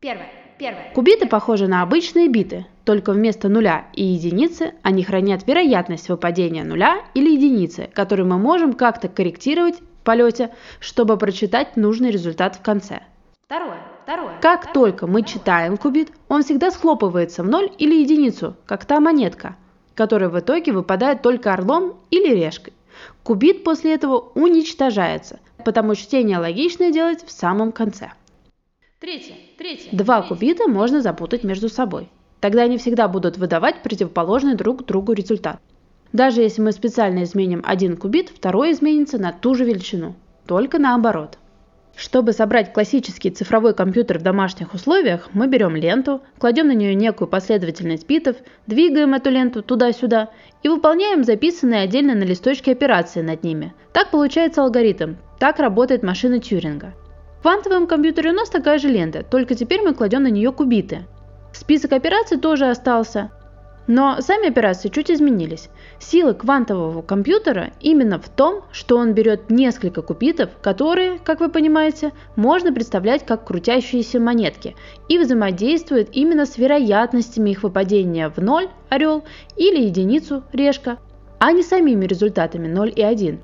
Первое. 0.00 0.45
Первое. 0.58 0.90
Кубиты 0.94 1.26
похожи 1.26 1.66
на 1.66 1.82
обычные 1.82 2.28
биты, 2.28 2.66
только 2.84 3.12
вместо 3.12 3.48
нуля 3.48 3.86
и 3.92 4.02
единицы 4.02 4.72
они 4.82 5.04
хранят 5.04 5.46
вероятность 5.46 6.08
выпадения 6.08 6.64
нуля 6.64 7.02
или 7.14 7.34
единицы, 7.34 7.90
которую 7.92 8.26
мы 8.28 8.38
можем 8.38 8.72
как-то 8.72 9.08
корректировать 9.08 9.78
в 9.78 10.04
полете, 10.04 10.50
чтобы 10.80 11.18
прочитать 11.18 11.76
нужный 11.76 12.10
результат 12.10 12.56
в 12.56 12.62
конце. 12.62 13.00
Второе. 13.44 13.78
Второе. 14.04 14.38
Как 14.40 14.62
Второе. 14.62 14.74
только 14.74 15.06
мы 15.06 15.22
читаем 15.22 15.76
кубит, 15.76 16.10
он 16.28 16.42
всегда 16.42 16.70
схлопывается 16.70 17.42
в 17.42 17.48
ноль 17.48 17.70
или 17.76 18.00
единицу, 18.00 18.56
как 18.64 18.84
та 18.86 18.98
монетка, 19.00 19.56
которая 19.94 20.30
в 20.30 20.38
итоге 20.38 20.72
выпадает 20.72 21.22
только 21.22 21.52
орлом 21.52 21.96
или 22.10 22.34
решкой. 22.34 22.72
Кубит 23.24 23.62
после 23.62 23.94
этого 23.94 24.30
уничтожается, 24.34 25.40
потому 25.64 25.94
чтение 25.96 26.38
логичное 26.38 26.92
делать 26.92 27.26
в 27.26 27.30
самом 27.30 27.72
конце. 27.72 28.12
Третье. 29.06 29.34
Третье. 29.56 29.88
Два 29.92 30.20
кубита 30.22 30.66
можно 30.66 31.00
запутать 31.00 31.44
между 31.44 31.68
собой. 31.68 32.08
Тогда 32.40 32.62
они 32.62 32.76
всегда 32.76 33.06
будут 33.06 33.38
выдавать 33.38 33.84
противоположный 33.84 34.56
друг 34.56 34.84
другу 34.84 35.12
результат. 35.12 35.60
Даже 36.12 36.40
если 36.42 36.60
мы 36.60 36.72
специально 36.72 37.22
изменим 37.22 37.62
один 37.64 37.96
кубит, 37.96 38.30
второй 38.30 38.72
изменится 38.72 39.18
на 39.18 39.32
ту 39.32 39.54
же 39.54 39.64
величину, 39.64 40.16
только 40.44 40.80
наоборот. 40.80 41.38
Чтобы 41.94 42.32
собрать 42.32 42.72
классический 42.72 43.30
цифровой 43.30 43.74
компьютер 43.74 44.18
в 44.18 44.22
домашних 44.22 44.74
условиях, 44.74 45.28
мы 45.32 45.46
берем 45.46 45.76
ленту, 45.76 46.20
кладем 46.38 46.66
на 46.66 46.74
нее 46.74 46.96
некую 46.96 47.28
последовательность 47.28 48.08
битов, 48.08 48.34
двигаем 48.66 49.14
эту 49.14 49.30
ленту 49.30 49.62
туда-сюда 49.62 50.30
и 50.64 50.68
выполняем 50.68 51.22
записанные 51.22 51.82
отдельно 51.82 52.16
на 52.16 52.24
листочке 52.24 52.72
операции 52.72 53.20
над 53.20 53.44
ними. 53.44 53.72
Так 53.92 54.10
получается 54.10 54.64
алгоритм. 54.64 55.14
Так 55.38 55.60
работает 55.60 56.02
машина 56.02 56.40
Тьюринга. 56.40 56.92
Квантовом 57.46 57.86
компьютере 57.86 58.30
у 58.30 58.32
нас 58.32 58.48
такая 58.48 58.80
же 58.80 58.88
лента, 58.88 59.22
только 59.22 59.54
теперь 59.54 59.80
мы 59.80 59.94
кладем 59.94 60.24
на 60.24 60.30
нее 60.30 60.50
кубиты. 60.50 61.06
Список 61.52 61.92
операций 61.92 62.38
тоже 62.38 62.68
остался, 62.68 63.30
но 63.86 64.16
сами 64.20 64.48
операции 64.48 64.88
чуть 64.88 65.12
изменились. 65.12 65.68
Сила 66.00 66.32
квантового 66.32 67.02
компьютера 67.02 67.70
именно 67.80 68.18
в 68.18 68.28
том, 68.28 68.64
что 68.72 68.96
он 68.96 69.14
берет 69.14 69.48
несколько 69.48 70.02
кубитов, 70.02 70.50
которые, 70.60 71.20
как 71.20 71.38
вы 71.38 71.48
понимаете, 71.48 72.10
можно 72.34 72.72
представлять 72.72 73.24
как 73.24 73.44
крутящиеся 73.44 74.18
монетки, 74.18 74.74
и 75.08 75.16
взаимодействует 75.16 76.08
именно 76.16 76.46
с 76.46 76.58
вероятностями 76.58 77.50
их 77.50 77.62
выпадения 77.62 78.28
в 78.28 78.38
ноль 78.38 78.70
орел 78.88 79.22
или 79.56 79.84
единицу 79.84 80.42
решка, 80.52 80.98
а 81.38 81.52
не 81.52 81.62
самими 81.62 82.06
результатами 82.06 82.66
0 82.66 82.92
и 82.96 83.02
1. 83.02 83.38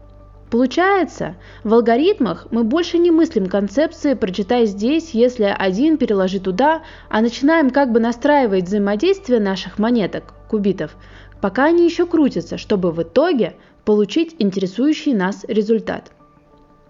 Получается, 0.52 1.36
в 1.64 1.72
алгоритмах 1.72 2.46
мы 2.50 2.62
больше 2.62 2.98
не 2.98 3.10
мыслим 3.10 3.46
концепции 3.46 4.12
«прочитай 4.12 4.66
здесь, 4.66 5.12
если 5.14 5.44
один 5.44 5.96
переложи 5.96 6.40
туда», 6.40 6.82
а 7.08 7.22
начинаем 7.22 7.70
как 7.70 7.90
бы 7.90 8.00
настраивать 8.00 8.64
взаимодействие 8.64 9.40
наших 9.40 9.78
монеток, 9.78 10.34
кубитов, 10.50 10.94
пока 11.40 11.64
они 11.64 11.86
еще 11.86 12.04
крутятся, 12.04 12.58
чтобы 12.58 12.92
в 12.92 13.02
итоге 13.02 13.54
получить 13.86 14.36
интересующий 14.40 15.14
нас 15.14 15.42
результат. 15.48 16.12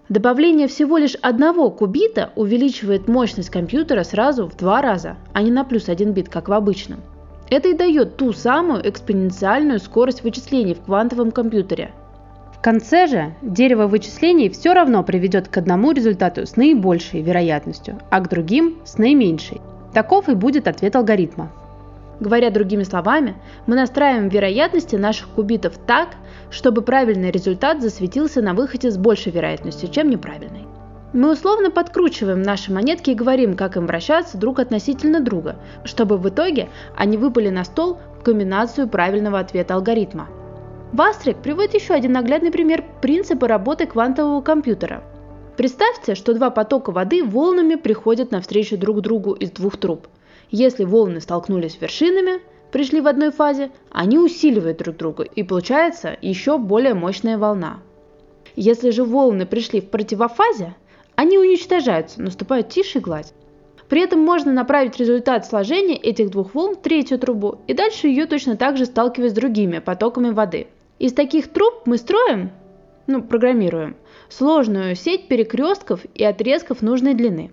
Добавление 0.08 0.66
всего 0.66 0.98
лишь 0.98 1.14
одного 1.22 1.70
кубита 1.70 2.32
увеличивает 2.34 3.06
мощность 3.06 3.50
компьютера 3.50 4.02
сразу 4.02 4.48
в 4.48 4.56
два 4.56 4.82
раза, 4.82 5.18
а 5.34 5.42
не 5.42 5.52
на 5.52 5.62
плюс 5.62 5.88
один 5.88 6.10
бит, 6.14 6.28
как 6.28 6.48
в 6.48 6.52
обычном. 6.52 6.98
Это 7.48 7.68
и 7.68 7.74
дает 7.74 8.16
ту 8.16 8.32
самую 8.32 8.90
экспоненциальную 8.90 9.78
скорость 9.78 10.24
вычислений 10.24 10.74
в 10.74 10.80
квантовом 10.80 11.30
компьютере– 11.30 11.92
конце 12.62 13.06
же 13.06 13.34
дерево 13.42 13.86
вычислений 13.86 14.48
все 14.48 14.72
равно 14.72 15.02
приведет 15.02 15.48
к 15.48 15.56
одному 15.56 15.90
результату 15.90 16.46
с 16.46 16.56
наибольшей 16.56 17.20
вероятностью, 17.20 17.98
а 18.08 18.20
к 18.20 18.28
другим 18.28 18.78
с 18.84 18.98
наименьшей. 18.98 19.60
Таков 19.92 20.28
и 20.28 20.34
будет 20.34 20.68
ответ 20.68 20.96
алгоритма. 20.96 21.50
Говоря 22.20 22.50
другими 22.50 22.84
словами, 22.84 23.34
мы 23.66 23.74
настраиваем 23.74 24.28
вероятности 24.28 24.94
наших 24.94 25.28
кубитов 25.30 25.76
так, 25.86 26.10
чтобы 26.50 26.82
правильный 26.82 27.32
результат 27.32 27.82
засветился 27.82 28.40
на 28.40 28.54
выходе 28.54 28.92
с 28.92 28.96
большей 28.96 29.32
вероятностью, 29.32 29.90
чем 29.90 30.08
неправильный. 30.08 30.66
Мы 31.12 31.32
условно 31.32 31.70
подкручиваем 31.70 32.40
наши 32.40 32.72
монетки 32.72 33.10
и 33.10 33.14
говорим, 33.14 33.56
как 33.56 33.76
им 33.76 33.86
вращаться 33.86 34.38
друг 34.38 34.60
относительно 34.60 35.20
друга, 35.20 35.56
чтобы 35.84 36.16
в 36.16 36.28
итоге 36.28 36.68
они 36.96 37.18
выпали 37.18 37.50
на 37.50 37.64
стол 37.64 37.98
в 38.20 38.22
комбинацию 38.22 38.88
правильного 38.88 39.40
ответа 39.40 39.74
алгоритма. 39.74 40.28
Вастрик 40.92 41.38
приводит 41.38 41.72
еще 41.72 41.94
один 41.94 42.12
наглядный 42.12 42.50
пример 42.50 42.84
принципа 43.00 43.48
работы 43.48 43.86
квантового 43.86 44.42
компьютера. 44.42 45.02
Представьте, 45.56 46.14
что 46.14 46.34
два 46.34 46.50
потока 46.50 46.92
воды 46.92 47.24
волнами 47.24 47.76
приходят 47.76 48.30
навстречу 48.30 48.76
друг 48.76 49.00
другу 49.00 49.32
из 49.32 49.50
двух 49.52 49.78
труб. 49.78 50.06
Если 50.50 50.84
волны 50.84 51.22
столкнулись 51.22 51.80
вершинами, 51.80 52.42
пришли 52.72 53.00
в 53.00 53.06
одной 53.06 53.30
фазе, 53.30 53.70
они 53.90 54.18
усиливают 54.18 54.78
друг 54.78 54.98
друга, 54.98 55.22
и 55.22 55.42
получается 55.42 56.14
еще 56.20 56.58
более 56.58 56.92
мощная 56.92 57.38
волна. 57.38 57.78
Если 58.54 58.90
же 58.90 59.02
волны 59.02 59.46
пришли 59.46 59.80
в 59.80 59.88
противофазе, 59.88 60.74
они 61.14 61.38
уничтожаются, 61.38 62.20
наступают 62.20 62.68
тише 62.68 62.98
и 62.98 63.00
гладь. 63.00 63.32
При 63.88 64.02
этом 64.02 64.20
можно 64.20 64.52
направить 64.52 64.98
результат 64.98 65.46
сложения 65.46 65.96
этих 65.96 66.30
двух 66.30 66.54
волн 66.54 66.74
в 66.74 66.82
третью 66.82 67.18
трубу 67.18 67.60
и 67.66 67.72
дальше 67.72 68.08
ее 68.08 68.26
точно 68.26 68.58
так 68.58 68.76
же 68.76 68.84
сталкивать 68.84 69.30
с 69.30 69.34
другими 69.34 69.78
потоками 69.78 70.28
воды. 70.28 70.66
Из 71.02 71.12
таких 71.12 71.48
труб 71.48 71.82
мы 71.84 71.96
строим, 71.98 72.52
ну, 73.08 73.24
программируем, 73.24 73.96
сложную 74.28 74.94
сеть 74.94 75.26
перекрестков 75.26 76.04
и 76.14 76.22
отрезков 76.22 76.80
нужной 76.80 77.14
длины 77.14 77.50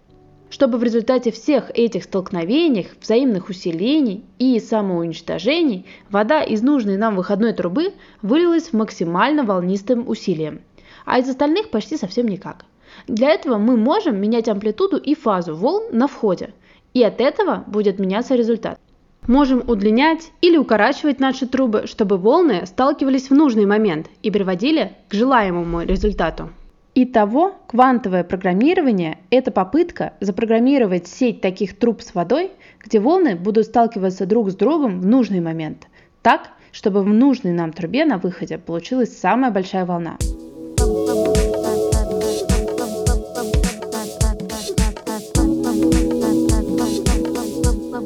чтобы 0.52 0.80
в 0.80 0.84
результате 0.84 1.32
всех 1.32 1.70
этих 1.72 2.04
столкновений, 2.06 2.88
взаимных 3.00 3.50
усилений 3.50 4.26
и 4.40 4.60
самоуничтожений 4.60 5.86
вода 6.10 6.42
из 6.42 6.64
нужной 6.64 6.98
нам 6.98 7.16
выходной 7.16 7.54
трубы 7.54 7.94
вылилась 8.24 8.70
в 8.70 8.74
максимально 8.74 9.44
волнистым 9.44 10.08
усилием, 10.10 10.62
а 11.06 11.20
из 11.20 11.30
остальных 11.30 11.70
почти 11.70 11.98
совсем 11.98 12.28
никак. 12.28 12.66
Для 13.08 13.30
этого 13.30 13.60
мы 13.60 13.78
можем 13.78 14.20
менять 14.20 14.50
амплитуду 14.50 14.98
и 14.98 15.14
фазу 15.14 15.56
волн 15.56 15.86
на 15.92 16.08
входе, 16.08 16.54
и 16.96 17.04
от 17.04 17.22
этого 17.22 17.64
будет 17.68 18.00
меняться 18.00 18.34
результат. 18.34 18.80
Можем 19.28 19.64
удлинять 19.68 20.32
или 20.42 20.58
укорачивать 20.58 21.20
наши 21.20 21.46
трубы, 21.46 21.84
чтобы 21.86 22.18
волны 22.18 22.66
сталкивались 22.66 23.30
в 23.30 23.34
нужный 23.34 23.66
момент 23.66 24.08
и 24.24 24.32
приводили 24.32 24.94
к 25.08 25.14
желаемому 25.14 25.82
результату. 25.84 26.50
Итого, 26.96 27.56
квантовое 27.68 28.24
программирование– 28.24 29.20
это 29.30 29.52
попытка 29.52 30.14
запрограммировать 30.20 31.08
сеть 31.08 31.40
таких 31.40 31.78
труб 31.78 32.02
с 32.02 32.16
водой, 32.16 32.52
где 32.84 33.00
волны 33.00 33.36
будут 33.36 33.68
сталкиваться 33.68 34.26
друг 34.26 34.50
с 34.50 34.56
другом 34.56 35.00
в 35.00 35.06
нужный 35.06 35.40
момент, 35.40 35.88
так, 36.24 36.50
чтобы 36.72 37.04
в 37.04 37.08
нужной 37.08 37.54
нам 37.54 37.72
трубе 37.72 38.06
на 38.06 38.18
выходе 38.18 38.58
получилась 38.58 39.18
самая 39.18 39.52
большая 39.52 39.86
волна. 39.86 40.18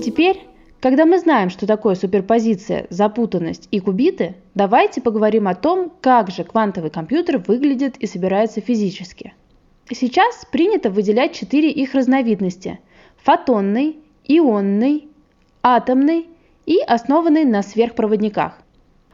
Теперь 0.04 0.42
когда 0.84 1.06
мы 1.06 1.18
знаем, 1.18 1.50
что 1.50 1.66
такое 1.66 1.96
суперпозиция, 1.96 2.88
запутанность 2.90 3.70
и 3.72 3.80
кубиты, 3.80 4.36
давайте 4.54 5.00
поговорим 5.00 5.48
о 5.48 5.56
том, 5.56 5.90
как 6.02 6.30
же 6.30 6.44
квантовый 6.44 6.90
компьютер 6.90 7.38
выглядит 7.38 7.96
и 8.00 8.06
собирается 8.06 8.60
физически. 8.60 9.34
Сейчас 9.90 10.46
принято 10.52 10.90
выделять 10.90 11.36
четыре 11.36 11.72
их 11.72 11.94
разновидности– 11.94 12.82
фотонный, 13.24 13.96
ионный, 14.26 15.08
атомный 15.62 16.28
и 16.66 16.80
основанный 16.82 17.46
на 17.46 17.64
сверхпроводниках. 17.64 18.58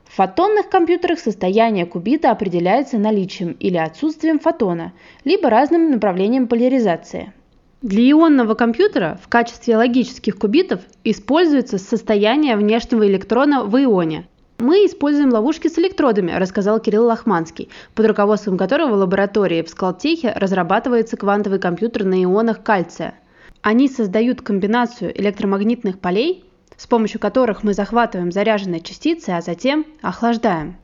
В 0.06 0.16
фотонных 0.16 0.70
компьютерах 0.70 1.20
состояние 1.20 1.86
кубита 1.86 2.32
определяется 2.32 2.98
наличием 2.98 3.52
или 3.52 3.78
отсутствием 3.78 4.40
фотона, 4.40 4.94
либо 5.24 5.52
разным 5.52 5.92
направлением 5.92 6.48
поляризации– 6.48 7.32
для 7.82 8.12
ионного 8.12 8.56
компьютера 8.56 9.18
в 9.24 9.30
качестве 9.30 9.78
логических 9.78 10.38
кубитов 10.38 10.82
используется 11.06 11.78
состояние 11.78 12.58
внешнего 12.58 13.08
электрона 13.08 13.64
в 13.64 13.82
ионе. 13.82 14.28
Мы 14.58 14.86
используем 14.86 15.32
ловушки 15.32 15.70
с 15.70 15.80
электродами, 15.80 16.34
рассказал 16.34 16.82
Кирилл 16.82 17.06
Лохманский, 17.06 17.70
под 17.96 18.08
руководством 18.08 18.58
которого 18.58 18.96
в 18.96 19.00
лаборатории 19.00 19.62
в 19.62 19.70
Скалтехе 19.70 20.34
разрабатывается 20.36 21.16
квантовый 21.16 21.60
компьютер 21.60 22.04
на 22.04 22.22
ионах 22.22 22.64
кальция. 22.64 23.14
Они 23.62 23.88
создают 23.88 24.42
комбинацию 24.42 25.18
электромагнитных 25.18 26.00
полей, 26.00 26.44
с 26.76 26.86
помощью 26.86 27.22
которых 27.22 27.64
мы 27.64 27.74
захватываем 27.74 28.34
заряженные 28.34 28.82
частицы, 28.82 29.30
а 29.30 29.42
затем 29.42 29.86
охлаждаем. 30.02 30.76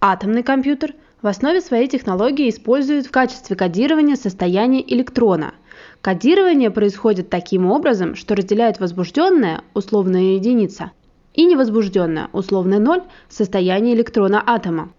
Атомный 0.00 0.42
компьютер 0.42 0.94
в 1.20 1.26
основе 1.26 1.60
своей 1.60 1.88
технологии 1.88 2.48
использует 2.48 3.04
в 3.04 3.10
качестве 3.10 3.54
кодирования 3.54 4.16
состояние 4.16 4.82
электрона– 4.94 5.52
Кодирование 6.00 6.70
происходит 6.70 7.28
таким 7.28 7.66
образом, 7.66 8.16
что 8.16 8.34
разделяет 8.34 8.80
возбужденное, 8.80 9.62
условная 9.74 10.34
единица, 10.34 10.92
и 11.34 11.44
невозбужденное, 11.44 12.30
условное 12.32 12.78
ноль, 12.78 13.02
состояние 13.28 13.94
электрона 13.94 14.42
атома. 14.44 14.92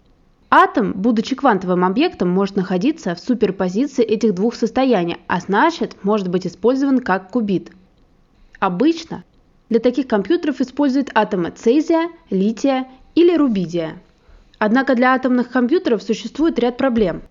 Атом, 0.48 0.92
будучи 0.92 1.34
квантовым 1.34 1.84
объектом, 1.84 2.28
может 2.28 2.54
находиться 2.54 3.16
в 3.16 3.20
суперпозиции 3.20 4.04
этих 4.04 4.34
двух 4.34 4.54
состояний, 4.54 5.16
а 5.26 5.40
значит, 5.40 5.96
может 6.04 6.28
быть 6.28 6.46
использован 6.46 7.00
как 7.00 7.30
кубит. 7.30 7.72
Обычно 8.60 9.24
для 9.70 9.80
таких 9.80 10.06
компьютеров 10.06 10.60
используют 10.60 11.10
атомы 11.14 11.50
цезия, 11.50 12.10
лития 12.30 12.86
или 13.16 13.36
рубидия. 13.36 14.00
Однако 14.58 14.94
для 14.94 15.14
атомных 15.14 15.50
компьютеров 15.50 16.02
существует 16.02 16.60
ряд 16.60 16.76
проблем. 16.76 17.22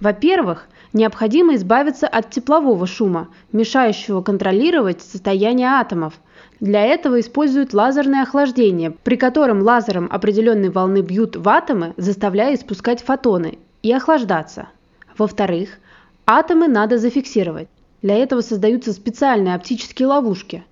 Во-первых, 0.00 0.66
необходимо 0.92 1.54
избавиться 1.54 2.06
от 2.06 2.30
теплового 2.30 2.86
шума, 2.86 3.28
мешающего 3.52 4.22
контролировать 4.22 5.02
состояние 5.02 5.68
атомов. 5.68 6.14
Для 6.60 6.84
этого 6.84 7.20
используют 7.20 7.74
лазерное 7.74 8.22
охлаждение, 8.22 8.90
при 8.90 9.16
котором 9.16 9.62
лазером 9.62 10.08
определенной 10.10 10.70
волны 10.70 11.00
бьют 11.00 11.36
в 11.36 11.48
атомы, 11.48 11.94
заставляя 11.96 12.54
испускать 12.54 13.02
фотоны 13.02 13.58
и 13.82 13.92
охлаждаться. 13.92 14.68
Во-вторых, 15.16 15.78
атомы 16.26 16.68
надо 16.68 16.98
зафиксировать. 16.98 17.68
Для 18.02 18.16
этого 18.16 18.40
создаются 18.40 18.92
специальные 18.92 19.54
оптические 19.54 20.08
ловушки. 20.08 20.64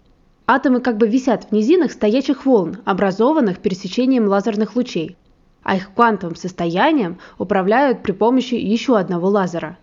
Атомы 0.46 0.80
как 0.80 0.96
бы 0.96 1.06
висят 1.06 1.44
в 1.44 1.52
низинах 1.52 1.92
стоячих 1.92 2.44
волн, 2.44 2.78
образованных 2.84 3.58
пересечением 3.58 4.26
лазерных 4.26 4.74
лучей 4.74 5.16
а 5.62 5.76
их 5.76 5.92
квантовым 5.92 6.36
состоянием 6.36 7.18
управляют 7.38 8.02
при 8.02 8.12
помощи 8.12 8.54
еще 8.54 8.98
одного 8.98 9.28
лазера. 9.28 9.76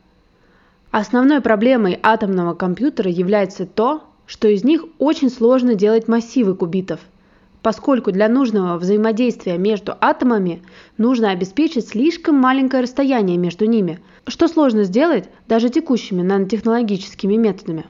Основной 0.99 1.41
проблемой 1.41 1.99
атомного 2.01 2.55
компьютера 2.55 3.11
является 3.11 3.67
то, 3.67 4.01
что 4.25 4.47
из 4.47 4.63
них 4.63 4.83
очень 4.97 5.29
сложно 5.29 5.75
делать 5.75 6.07
массивы 6.07 6.55
кубитов, 6.55 7.01
поскольку 7.61 8.11
для 8.11 8.27
нужного 8.27 8.79
взаимодействия 8.79 9.59
между 9.59 9.93
атомами 10.01 10.63
нужно 10.97 11.29
обеспечить 11.29 11.87
слишком 11.87 12.37
маленькое 12.37 12.81
расстояние 12.81 13.37
между 13.37 13.65
ними, 13.65 13.99
что 14.25 14.47
сложно 14.47 14.85
сделать 14.85 15.29
даже 15.47 15.69
текущими 15.69 16.23
нанотехнологическими 16.23 17.35
методами. 17.35 17.85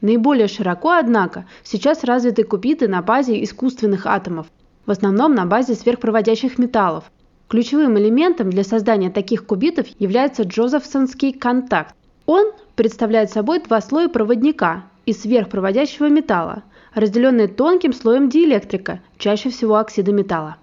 Наиболее 0.00 0.46
широко, 0.46 0.92
однако, 0.92 1.46
сейчас 1.64 2.04
развиты 2.04 2.44
кубиты 2.44 2.86
на 2.86 3.02
базе 3.02 3.42
искусственных 3.42 4.06
атомов, 4.06 4.46
в 4.86 4.92
основном 4.92 5.34
на 5.34 5.46
базе 5.46 5.74
сверхпроводящих 5.74 6.58
металлов, 6.58 7.10
Ключевым 7.48 7.98
элементом 7.98 8.48
для 8.48 8.64
создания 8.64 9.10
таких 9.10 9.44
кубитов 9.44 9.86
является 9.98 10.44
джозефсонский 10.44 11.34
контакт. 11.34 11.94
Он 12.26 12.52
представляет 12.76 13.30
собой 13.30 13.60
два 13.60 13.80
слоя 13.80 14.08
проводника 14.08 14.84
из 15.06 15.22
сверхпроводящего 15.22 16.08
металла, 16.08 16.62
разделенные 16.94 17.48
тонким 17.48 17.92
слоем 17.92 18.28
диэлектрика, 18.28 19.00
чаще 19.18 19.50
всего 19.50 19.76
оксида 19.76 20.12
металла. 20.12 20.56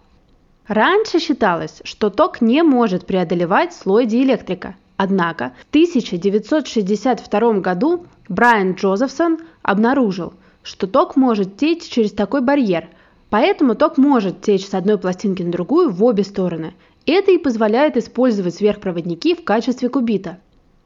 Раньше 0.68 1.20
считалось, 1.20 1.82
что 1.84 2.10
ток 2.10 2.42
не 2.42 2.64
может 2.64 3.06
преодолевать 3.06 3.74
слой 3.74 4.06
диэлектрика. 4.06 4.76
Однако 4.98 5.54
в 5.66 5.70
1962 5.70 7.54
году 7.60 8.06
Брайан 8.28 8.74
Джозефсон 8.74 9.40
обнаружил, 9.62 10.34
что 10.62 10.88
ток 10.88 11.16
может 11.16 11.58
течь 11.58 11.88
через 11.90 12.12
такой 12.12 12.42
барьер– 12.42 12.88
Поэтому 13.30 13.76
ток 13.76 13.98
может 13.98 14.42
течь 14.42 14.68
с 14.68 14.74
одной 14.74 14.98
пластинки 14.98 15.44
на 15.44 15.52
другую 15.52 15.92
в 15.92 16.04
обе 16.04 16.24
стороны. 16.24 16.74
Это 17.06 17.32
и 17.32 17.38
позволяет 17.38 17.96
использовать 17.96 18.56
сверхпроводники 18.56 19.36
в 19.36 19.44
качестве 19.44 19.90
кубита. 19.90 20.40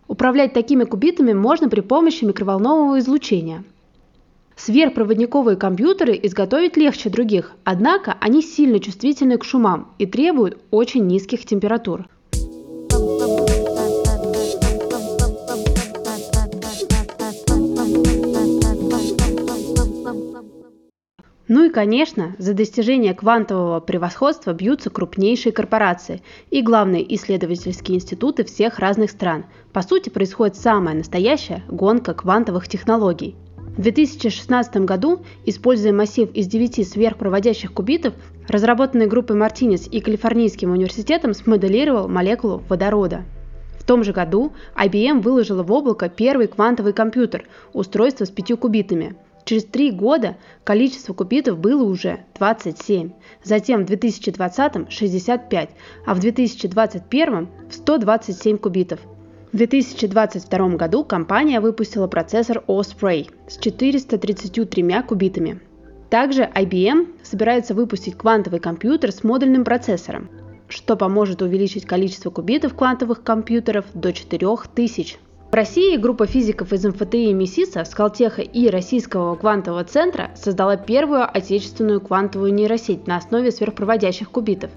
Управлять 0.07 0.53
такими 0.53 0.83
кубитами 0.83 1.33
можно 1.33 1.69
при 1.69 1.81
помощи 1.81 2.25
микроволнового 2.25 2.99
излучения. 2.99 3.63
Сверхпроводниковые 4.55 5.57
компьютеры 5.57 6.19
изготовить 6.21 6.77
легче 6.77 7.09
других, 7.09 7.53
однако 7.63 8.15
они 8.19 8.41
сильно 8.41 8.79
чувствительны 8.79 9.37
к 9.37 9.43
шумам 9.43 9.93
и 9.97 10.05
требуют 10.05 10.59
очень 10.69 11.07
низких 11.07 11.45
температур. 11.45 12.07
Ну 21.49 21.65
и, 21.65 21.69
конечно, 21.69 22.35
за 22.37 22.53
достижение 22.53 23.13
квантового 23.13 23.81
превосходства 23.81 24.53
бьются 24.53 24.89
крупнейшие 24.89 25.51
корпорации 25.51 26.21
и 26.49 26.61
главные 26.61 27.03
исследовательские 27.15 27.97
институты 27.97 28.45
всех 28.45 28.79
разных 28.79 29.11
стран. 29.11 29.45
По 29.73 29.81
сути, 29.81 30.07
происходит 30.07 30.55
самая 30.55 30.95
настоящая 30.95 31.61
гонка 31.67 32.13
квантовых 32.13 32.69
технологий. 32.69 33.35
В 33.75 33.81
2016 33.81 34.77
году, 34.85 35.23
используя 35.45 35.91
массив 35.91 36.31
из 36.33 36.47
9 36.47 36.87
сверхпроводящих 36.87 37.73
кубитов, 37.73 38.13
разработанный 38.47 39.07
группой 39.07 39.35
Мартинес 39.35 39.89
и 39.91 39.99
Калифорнийским 39.99 40.71
университетом 40.71 41.33
смоделировал 41.33 42.07
молекулу 42.07 42.63
водорода. 42.69 43.25
В 43.77 43.83
том 43.83 44.05
же 44.05 44.13
году 44.13 44.53
IBM 44.81 45.19
выложила 45.19 45.63
в 45.63 45.71
облако 45.73 46.07
первый 46.07 46.47
квантовый 46.47 46.93
компьютер, 46.93 47.43
устройство 47.73 48.23
с 48.23 48.29
пятью 48.29 48.55
кубитами– 48.55 49.17
Через 49.45 49.65
три 49.65 49.91
года 49.91 50.37
количество 50.63 51.13
кубитов 51.13 51.57
было 51.57 51.83
уже 51.83 52.19
27, 52.39 53.11
затем 53.43 53.83
в 53.83 53.85
2020– 53.85 54.89
65, 54.91 55.69
а 56.05 56.13
в 56.13 56.19
2021– 56.19 57.47
127 57.71 58.57
кубитов. 58.57 58.99
В 59.51 59.57
2022 59.57 60.69
году 60.69 61.03
компания 61.03 61.59
выпустила 61.59 62.07
процессор 62.07 62.63
Osprey 62.67 63.29
с 63.47 63.57
433 63.57 65.03
кубитами. 65.07 65.59
Также 66.09 66.43
IBM 66.43 67.07
собирается 67.23 67.73
выпустить 67.73 68.17
квантовый 68.17 68.59
компьютер 68.59 69.11
с 69.11 69.23
модульным 69.23 69.63
процессором, 69.63 70.29
что 70.67 70.95
поможет 70.95 71.41
увеличить 71.41 71.85
количество 71.85 72.29
кубитов 72.29 72.75
квантовых 72.75 73.23
компьютеров 73.23 73.85
до 73.93 74.13
4000. 74.13 75.17
В 75.53 75.55
России 75.55 75.97
группа 75.97 76.25
физиков 76.25 76.73
из 76.73 76.83
МФТИ 76.83 77.31
МИСИСа, 77.31 77.85
Скалтеха 77.85 78.41
и 78.41 78.69
Российского 78.69 79.35
квантового 79.35 79.83
центра 79.83 80.31
создала 80.33 80.77
первую 80.77 81.29
отечественную 81.31 82.01
квантовую 82.01 82.51
нейросеть 82.51 83.05
на 83.05 83.17
основе 83.17 83.51
сверхпроводящих 83.51 84.31
кубитов. 84.31 84.71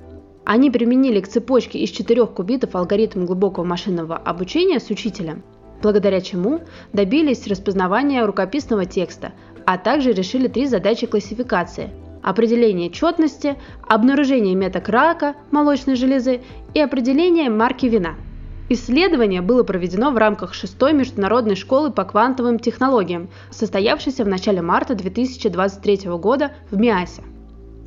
Они 0.44 0.70
применили 0.70 1.20
к 1.20 1.28
цепочке 1.28 1.78
из 1.78 1.88
четырех 1.88 2.32
кубитов 2.32 2.76
алгоритм 2.76 3.24
глубокого 3.24 3.64
машинного 3.64 4.18
обучения 4.18 4.78
с 4.78 4.90
учителем, 4.90 5.42
благодаря 5.80 6.20
чему 6.20 6.60
добились 6.92 7.46
распознавания 7.46 8.22
рукописного 8.26 8.84
текста, 8.84 9.32
а 9.64 9.78
также 9.78 10.12
решили 10.12 10.46
три 10.46 10.66
задачи 10.66 11.06
классификации– 11.06 11.88
определение 12.22 12.90
четности, 12.90 13.56
обнаружение 13.88 14.54
меток 14.54 14.90
рака 14.90 15.36
молочной 15.50 15.96
железы 15.96 16.42
и 16.74 16.80
определение 16.80 17.48
марки 17.48 17.86
вина– 17.86 18.16
Исследование 18.68 19.42
было 19.42 19.62
проведено 19.62 20.10
в 20.10 20.16
рамках 20.16 20.52
шестой 20.52 20.92
международной 20.92 21.54
школы 21.54 21.92
по 21.92 22.02
квантовым 22.04 22.58
технологиям, 22.58 23.28
состоявшейся 23.50 24.24
в 24.24 24.28
начале 24.28 24.60
марта 24.60 24.96
2023 24.96 26.10
года 26.18 26.50
в 26.72 26.76
Миасе. 26.76 27.22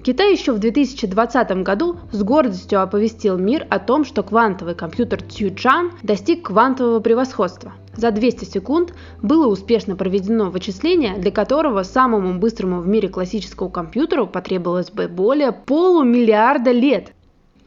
Китай 0.01 0.31
еще 0.31 0.53
в 0.53 0.59
2020 0.59 1.51
году 1.63 1.97
с 2.13 2.23
гордостью 2.23 2.81
оповестил 2.81 3.37
мир 3.37 3.67
о 3.69 3.79
том, 3.79 4.05
что 4.05 4.23
квантовый 4.23 4.73
компьютер 4.73 5.21
Цючан 5.21 5.91
достиг 6.01 6.47
квантового 6.47 7.01
превосходства. 7.01 7.73
За 7.93 8.11
200 8.11 8.45
секунд 8.45 8.93
было 9.21 9.47
успешно 9.47 9.97
проведено 9.97 10.49
вычисление, 10.49 11.17
для 11.17 11.31
которого 11.31 11.83
самому 11.83 12.39
быстрому 12.39 12.79
в 12.79 12.87
мире 12.87 13.09
классическому 13.09 13.69
компьютеру 13.69 14.25
потребовалось 14.25 14.89
бы 14.89 15.09
более 15.09 15.51
полумиллиарда 15.51 16.71
лет. 16.71 17.11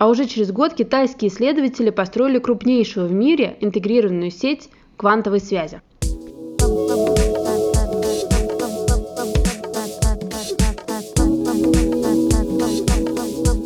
А 0.03 0.09
уже 0.09 0.27
через 0.27 0.51
год 0.51 0.75
китайские 0.75 1.31
исследователи 1.31 1.91
построили 1.91 2.41
крупнейшую 2.41 3.07
в 3.07 3.13
мире 3.13 3.57
интегрированную 3.61 4.33
сеть 4.33 4.69
квантовой 4.97 5.39
связи. 5.39 5.81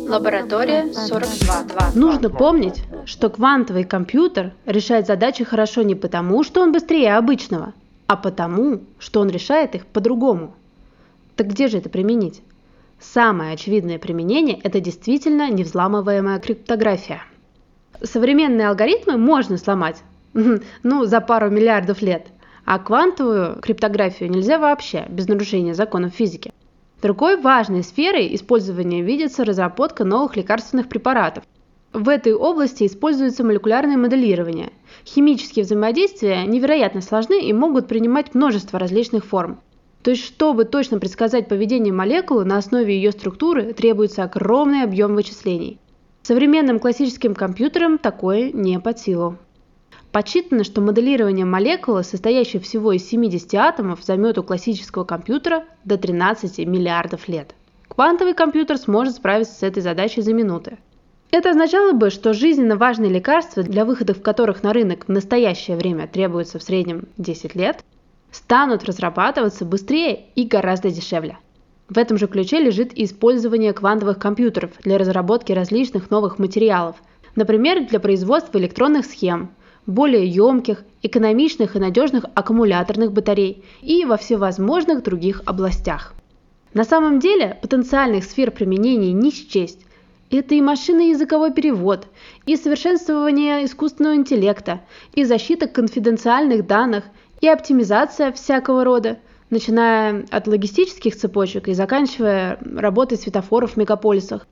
Лаборатория 0.07 0.93
42. 0.93 1.93
Нужно 1.95 2.29
помнить, 2.29 2.83
что 3.05 3.31
квантовый 3.31 3.83
компьютер 3.83 4.53
решает 4.67 5.07
задачи 5.07 5.43
хорошо 5.43 5.81
не 5.81 5.95
потому, 5.95 6.43
что 6.43 6.61
он 6.61 6.71
быстрее 6.71 7.15
обычного, 7.15 7.73
а 8.05 8.15
потому, 8.15 8.81
что 8.99 9.21
он 9.21 9.31
решает 9.31 9.73
их 9.73 9.87
по-другому. 9.87 10.53
Так 11.35 11.47
где 11.47 11.67
же 11.67 11.79
это 11.79 11.89
применить? 11.89 12.43
Самое 12.99 13.53
очевидное 13.53 13.99
применение– 13.99 14.59
это 14.63 14.79
действительно 14.79 15.51
невзламываемая 15.51 16.39
криптография. 16.39 17.21
Современные 18.01 18.69
алгоритмы 18.69 19.17
можно 19.17 19.57
сломать, 19.57 20.01
ну, 20.83 21.05
за 21.05 21.21
пару 21.21 21.49
миллиардов 21.49 22.01
лет, 22.01 22.27
а 22.65 22.79
квантовую 22.79 23.59
криптографию 23.61 24.31
нельзя 24.31 24.57
вообще, 24.57 25.05
без 25.09 25.27
нарушения 25.27 25.75
законов 25.75 26.13
физики. 26.13 26.51
Другой 27.01 27.39
важной 27.39 27.83
сферой 27.83 28.33
использования 28.33 29.03
видится 29.03 29.45
разработка 29.45 30.03
новых 30.03 30.35
лекарственных 30.35 30.89
препаратов. 30.89 31.43
В 31.93 32.09
этой 32.09 32.33
области 32.33 32.85
используется 32.85 33.43
молекулярное 33.43 33.97
моделирование. 33.97 34.71
Химические 35.05 35.65
взаимодействия 35.65 36.45
невероятно 36.45 37.01
сложны 37.01 37.41
и 37.41 37.53
могут 37.53 37.87
принимать 37.87 38.33
множество 38.33 38.79
различных 38.79 39.25
форм. 39.25 39.61
То 40.07 40.11
есть, 40.11 40.23
чтобы 40.23 40.63
точно 40.63 40.99
предсказать 40.99 41.49
поведение 41.49 41.91
молекулы 41.91 42.45
на 42.45 42.55
основе 42.55 42.95
ее 42.95 43.11
структуры, 43.11 43.73
требуется 43.73 44.23
огромный 44.23 44.83
объем 44.83 45.15
вычислений. 45.15 45.81
Современным 46.23 46.79
классическим 46.79 47.35
компьютерам 47.35 47.97
такое 47.97 48.53
не 48.53 48.79
под 48.79 48.99
силу. 48.99 49.37
Подсчитано, 50.13 50.63
что 50.63 50.79
моделирование 50.79 51.43
молекулы, 51.43 52.05
состоящей 52.05 52.59
всего 52.59 52.93
из 52.93 53.05
70 53.05 53.53
атомов, 53.55 54.01
займет 54.01 54.37
у 54.37 54.43
классического 54.43 55.03
компьютера 55.03 55.65
до 55.83 55.97
13 55.97 56.59
миллиардов 56.59 57.27
лет. 57.27 57.53
Квантовый 57.89 58.33
компьютер 58.33 58.77
сможет 58.77 59.15
справиться 59.15 59.55
с 59.55 59.63
этой 59.63 59.83
задачей 59.83 60.21
за 60.21 60.31
минуты. 60.31 60.77
Это 61.31 61.49
означало 61.49 61.91
бы, 61.91 62.11
что 62.11 62.31
жизненно 62.31 62.77
важные 62.77 63.11
лекарства, 63.11 63.61
для 63.61 63.83
выходов 63.83 64.21
которых 64.21 64.63
на 64.63 64.71
рынок 64.71 65.03
в 65.05 65.11
настоящее 65.11 65.75
время 65.75 66.07
требуется 66.07 66.59
в 66.59 66.63
среднем 66.63 67.09
10 67.17 67.55
лет, 67.55 67.83
станут 68.31 68.83
разрабатываться 68.83 69.65
быстрее 69.65 70.25
и 70.35 70.45
гораздо 70.45 70.89
дешевле. 70.89 71.37
В 71.89 71.97
этом 71.97 72.17
же 72.17 72.27
ключе 72.27 72.59
лежит 72.59 72.97
и 72.97 73.05
использование 73.05 73.71
квантовых 73.73 74.19
компьютеров 74.19 74.71
для 74.83 74.97
разработки 74.97 75.53
различных 75.53 76.09
новых 76.09 76.37
материалов, 76.37 76.97
например, 77.35 77.87
для 77.87 77.99
производства 77.99 78.57
электронных 78.57 79.05
схем, 79.05 79.51
более 79.85 80.27
емких, 80.27 80.83
экономичных 81.01 81.75
и 81.75 81.79
надежных 81.79 82.25
аккумуляторных 82.35 83.13
батарей 83.13 83.63
и 83.81 84.03
во 84.03 84.17
всевозможных 84.17 85.01
других 85.01 85.41
областях. 85.45 86.13
На 86.73 86.83
самом 86.83 87.19
деле 87.19 87.57
потенциальных 87.61 88.25
сфер 88.25 88.51
применений 88.51 89.13
не 89.13 89.31
счесть. 89.31 89.85
Это 90.29 90.55
и 90.55 90.61
машинный 90.61 91.11
языковой 91.11 91.53
перевод, 91.53 92.07
и 92.45 92.57
совершенствование 92.57 93.63
искусственного 93.63 94.15
интеллекта, 94.15 94.81
и 95.13 95.23
защита 95.23 95.67
конфиденциальных 95.67 96.67
данных, 96.67 97.05
и 97.41 97.47
оптимизация 97.47 98.31
всякого 98.31 98.83
рода, 98.83 99.19
начиная 99.49 100.25
от 100.29 100.47
логистических 100.47 101.15
цепочек 101.15 101.67
и 101.67 101.73
заканчивая 101.73 102.59
работой 102.61 103.17
светофоров 103.17 103.73
в 103.73 103.77
мегаполисах. 103.77 104.47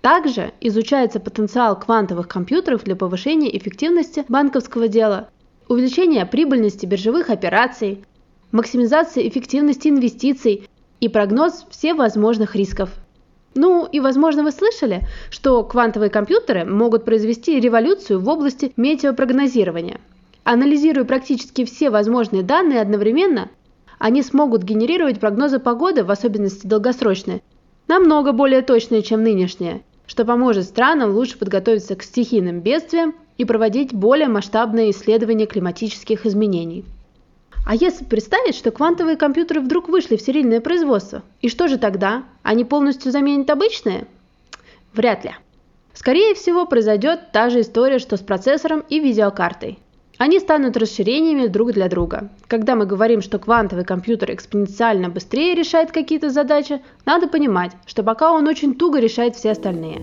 Также 0.00 0.52
изучается 0.60 1.20
потенциал 1.20 1.78
квантовых 1.78 2.26
компьютеров 2.28 2.84
для 2.84 2.96
повышения 2.96 3.56
эффективности 3.56 4.24
банковского 4.28 4.88
дела, 4.88 5.28
увеличения 5.68 6.26
прибыльности 6.26 6.86
биржевых 6.86 7.30
операций, 7.30 8.04
максимизации 8.50 9.28
эффективности 9.28 9.88
инвестиций 9.88 10.68
и 11.00 11.08
прогноз 11.08 11.66
всевозможных 11.70 12.56
рисков. 12.56 12.90
Ну 13.54 13.86
и, 13.86 14.00
возможно, 14.00 14.42
вы 14.42 14.50
слышали, 14.50 15.02
что 15.30 15.62
квантовые 15.62 16.10
компьютеры 16.10 16.64
могут 16.64 17.04
произвести 17.04 17.60
революцию 17.60 18.20
в 18.20 18.28
области 18.28 18.72
метеопрогнозирования– 18.76 20.00
Анализируя 20.44 21.04
практически 21.04 21.64
все 21.64 21.90
возможные 21.90 22.42
данные 22.42 22.80
одновременно, 22.80 23.50
они 23.98 24.22
смогут 24.22 24.64
генерировать 24.64 25.20
прогнозы 25.20 25.60
погоды, 25.60 26.02
в 26.02 26.10
особенности 26.10 26.66
долгосрочные, 26.66 27.42
намного 27.86 28.32
более 28.32 28.62
точные, 28.62 29.02
чем 29.02 29.22
нынешние, 29.22 29.82
что 30.06 30.24
поможет 30.24 30.64
странам 30.64 31.12
лучше 31.12 31.38
подготовиться 31.38 31.94
к 31.94 32.02
стихийным 32.02 32.60
бедствиям 32.60 33.14
и 33.38 33.44
проводить 33.44 33.94
более 33.94 34.26
масштабные 34.26 34.90
исследования 34.90 35.46
климатических 35.46 36.26
изменений. 36.26 36.84
А 37.64 37.76
если 37.76 38.04
представить, 38.04 38.56
что 38.56 38.72
квантовые 38.72 39.16
компьютеры 39.16 39.60
вдруг 39.60 39.88
вышли 39.88 40.16
в 40.16 40.20
серийное 40.20 40.60
производство, 40.60 41.22
и 41.40 41.48
что 41.48 41.68
же 41.68 41.78
тогда? 41.78 42.24
Они 42.42 42.64
полностью 42.64 43.12
заменят 43.12 43.48
обычные? 43.50 44.08
Вряд 44.92 45.24
ли. 45.24 45.30
Скорее 45.94 46.34
всего, 46.34 46.66
произойдет 46.66 47.30
та 47.32 47.50
же 47.50 47.60
история, 47.60 48.00
что 48.00 48.16
с 48.16 48.20
процессором 48.20 48.82
и 48.88 48.98
видеокартой. 48.98 49.78
Они 50.22 50.38
станут 50.38 50.76
расширениями 50.76 51.48
друг 51.48 51.72
для 51.72 51.88
друга. 51.88 52.28
Когда 52.46 52.76
мы 52.76 52.86
говорим, 52.86 53.22
что 53.22 53.40
квантовый 53.40 53.84
компьютер 53.84 54.32
экспоненциально 54.32 55.08
быстрее 55.08 55.56
решает 55.56 55.90
какие-то 55.90 56.30
задачи, 56.30 56.80
надо 57.04 57.26
понимать, 57.26 57.72
что 57.86 58.04
пока 58.04 58.30
он 58.30 58.46
очень 58.46 58.76
туго 58.76 59.00
решает 59.00 59.34
все 59.34 59.50
остальные. 59.50 60.00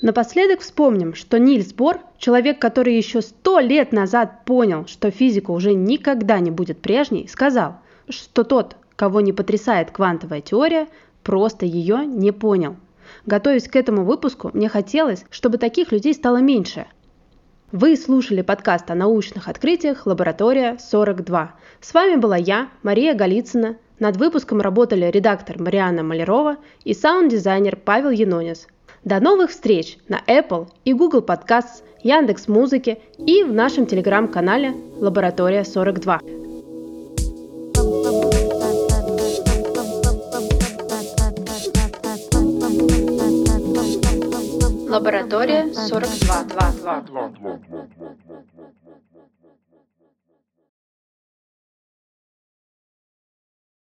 Напоследок 0.00 0.60
вспомним, 0.60 1.14
что 1.16 1.40
Нильс 1.40 1.72
Бор, 1.72 2.02
человек, 2.18 2.60
который 2.60 2.96
еще 2.96 3.20
сто 3.20 3.58
лет 3.58 3.90
назад 3.90 4.44
понял, 4.44 4.86
что 4.86 5.10
физика 5.10 5.50
уже 5.50 5.74
никогда 5.74 6.38
не 6.38 6.52
будет 6.52 6.80
прежней, 6.80 7.26
сказал, 7.26 7.80
что 8.08 8.44
тот, 8.44 8.76
кого 8.96 9.20
не 9.20 9.32
потрясает 9.32 9.90
квантовая 9.90 10.40
теория, 10.40 10.88
просто 11.22 11.66
ее 11.66 12.04
не 12.04 12.32
понял. 12.32 12.76
Готовясь 13.24 13.68
к 13.68 13.76
этому 13.76 14.04
выпуску, 14.04 14.50
мне 14.52 14.68
хотелось, 14.68 15.24
чтобы 15.30 15.58
таких 15.58 15.92
людей 15.92 16.14
стало 16.14 16.38
меньше. 16.38 16.86
Вы 17.72 17.96
слушали 17.96 18.42
подкаст 18.42 18.90
о 18.90 18.94
научных 18.94 19.48
открытиях 19.48 20.06
«Лаборатория 20.06 20.76
42». 20.78 21.48
С 21.80 21.94
вами 21.94 22.16
была 22.16 22.36
я, 22.36 22.68
Мария 22.82 23.14
Голицына. 23.14 23.76
Над 23.98 24.16
выпуском 24.16 24.60
работали 24.60 25.10
редактор 25.10 25.60
Мариана 25.60 26.02
Малярова 26.02 26.58
и 26.84 26.94
саунд-дизайнер 26.94 27.76
Павел 27.76 28.10
Янонис. 28.10 28.68
До 29.04 29.20
новых 29.20 29.50
встреч 29.50 29.98
на 30.08 30.20
Apple 30.26 30.68
и 30.84 30.92
Google 30.92 31.20
Podcasts, 31.20 31.82
Яндекс 32.02 32.46
Музыки 32.46 32.98
и 33.18 33.42
в 33.42 33.52
нашем 33.52 33.86
телеграм-канале 33.86 34.74
«Лаборатория 35.00 35.62
42». 35.62 36.45
Лаборатория 44.96 45.66
42. 45.74 47.02
2, 47.02 47.02
2. 47.02 47.60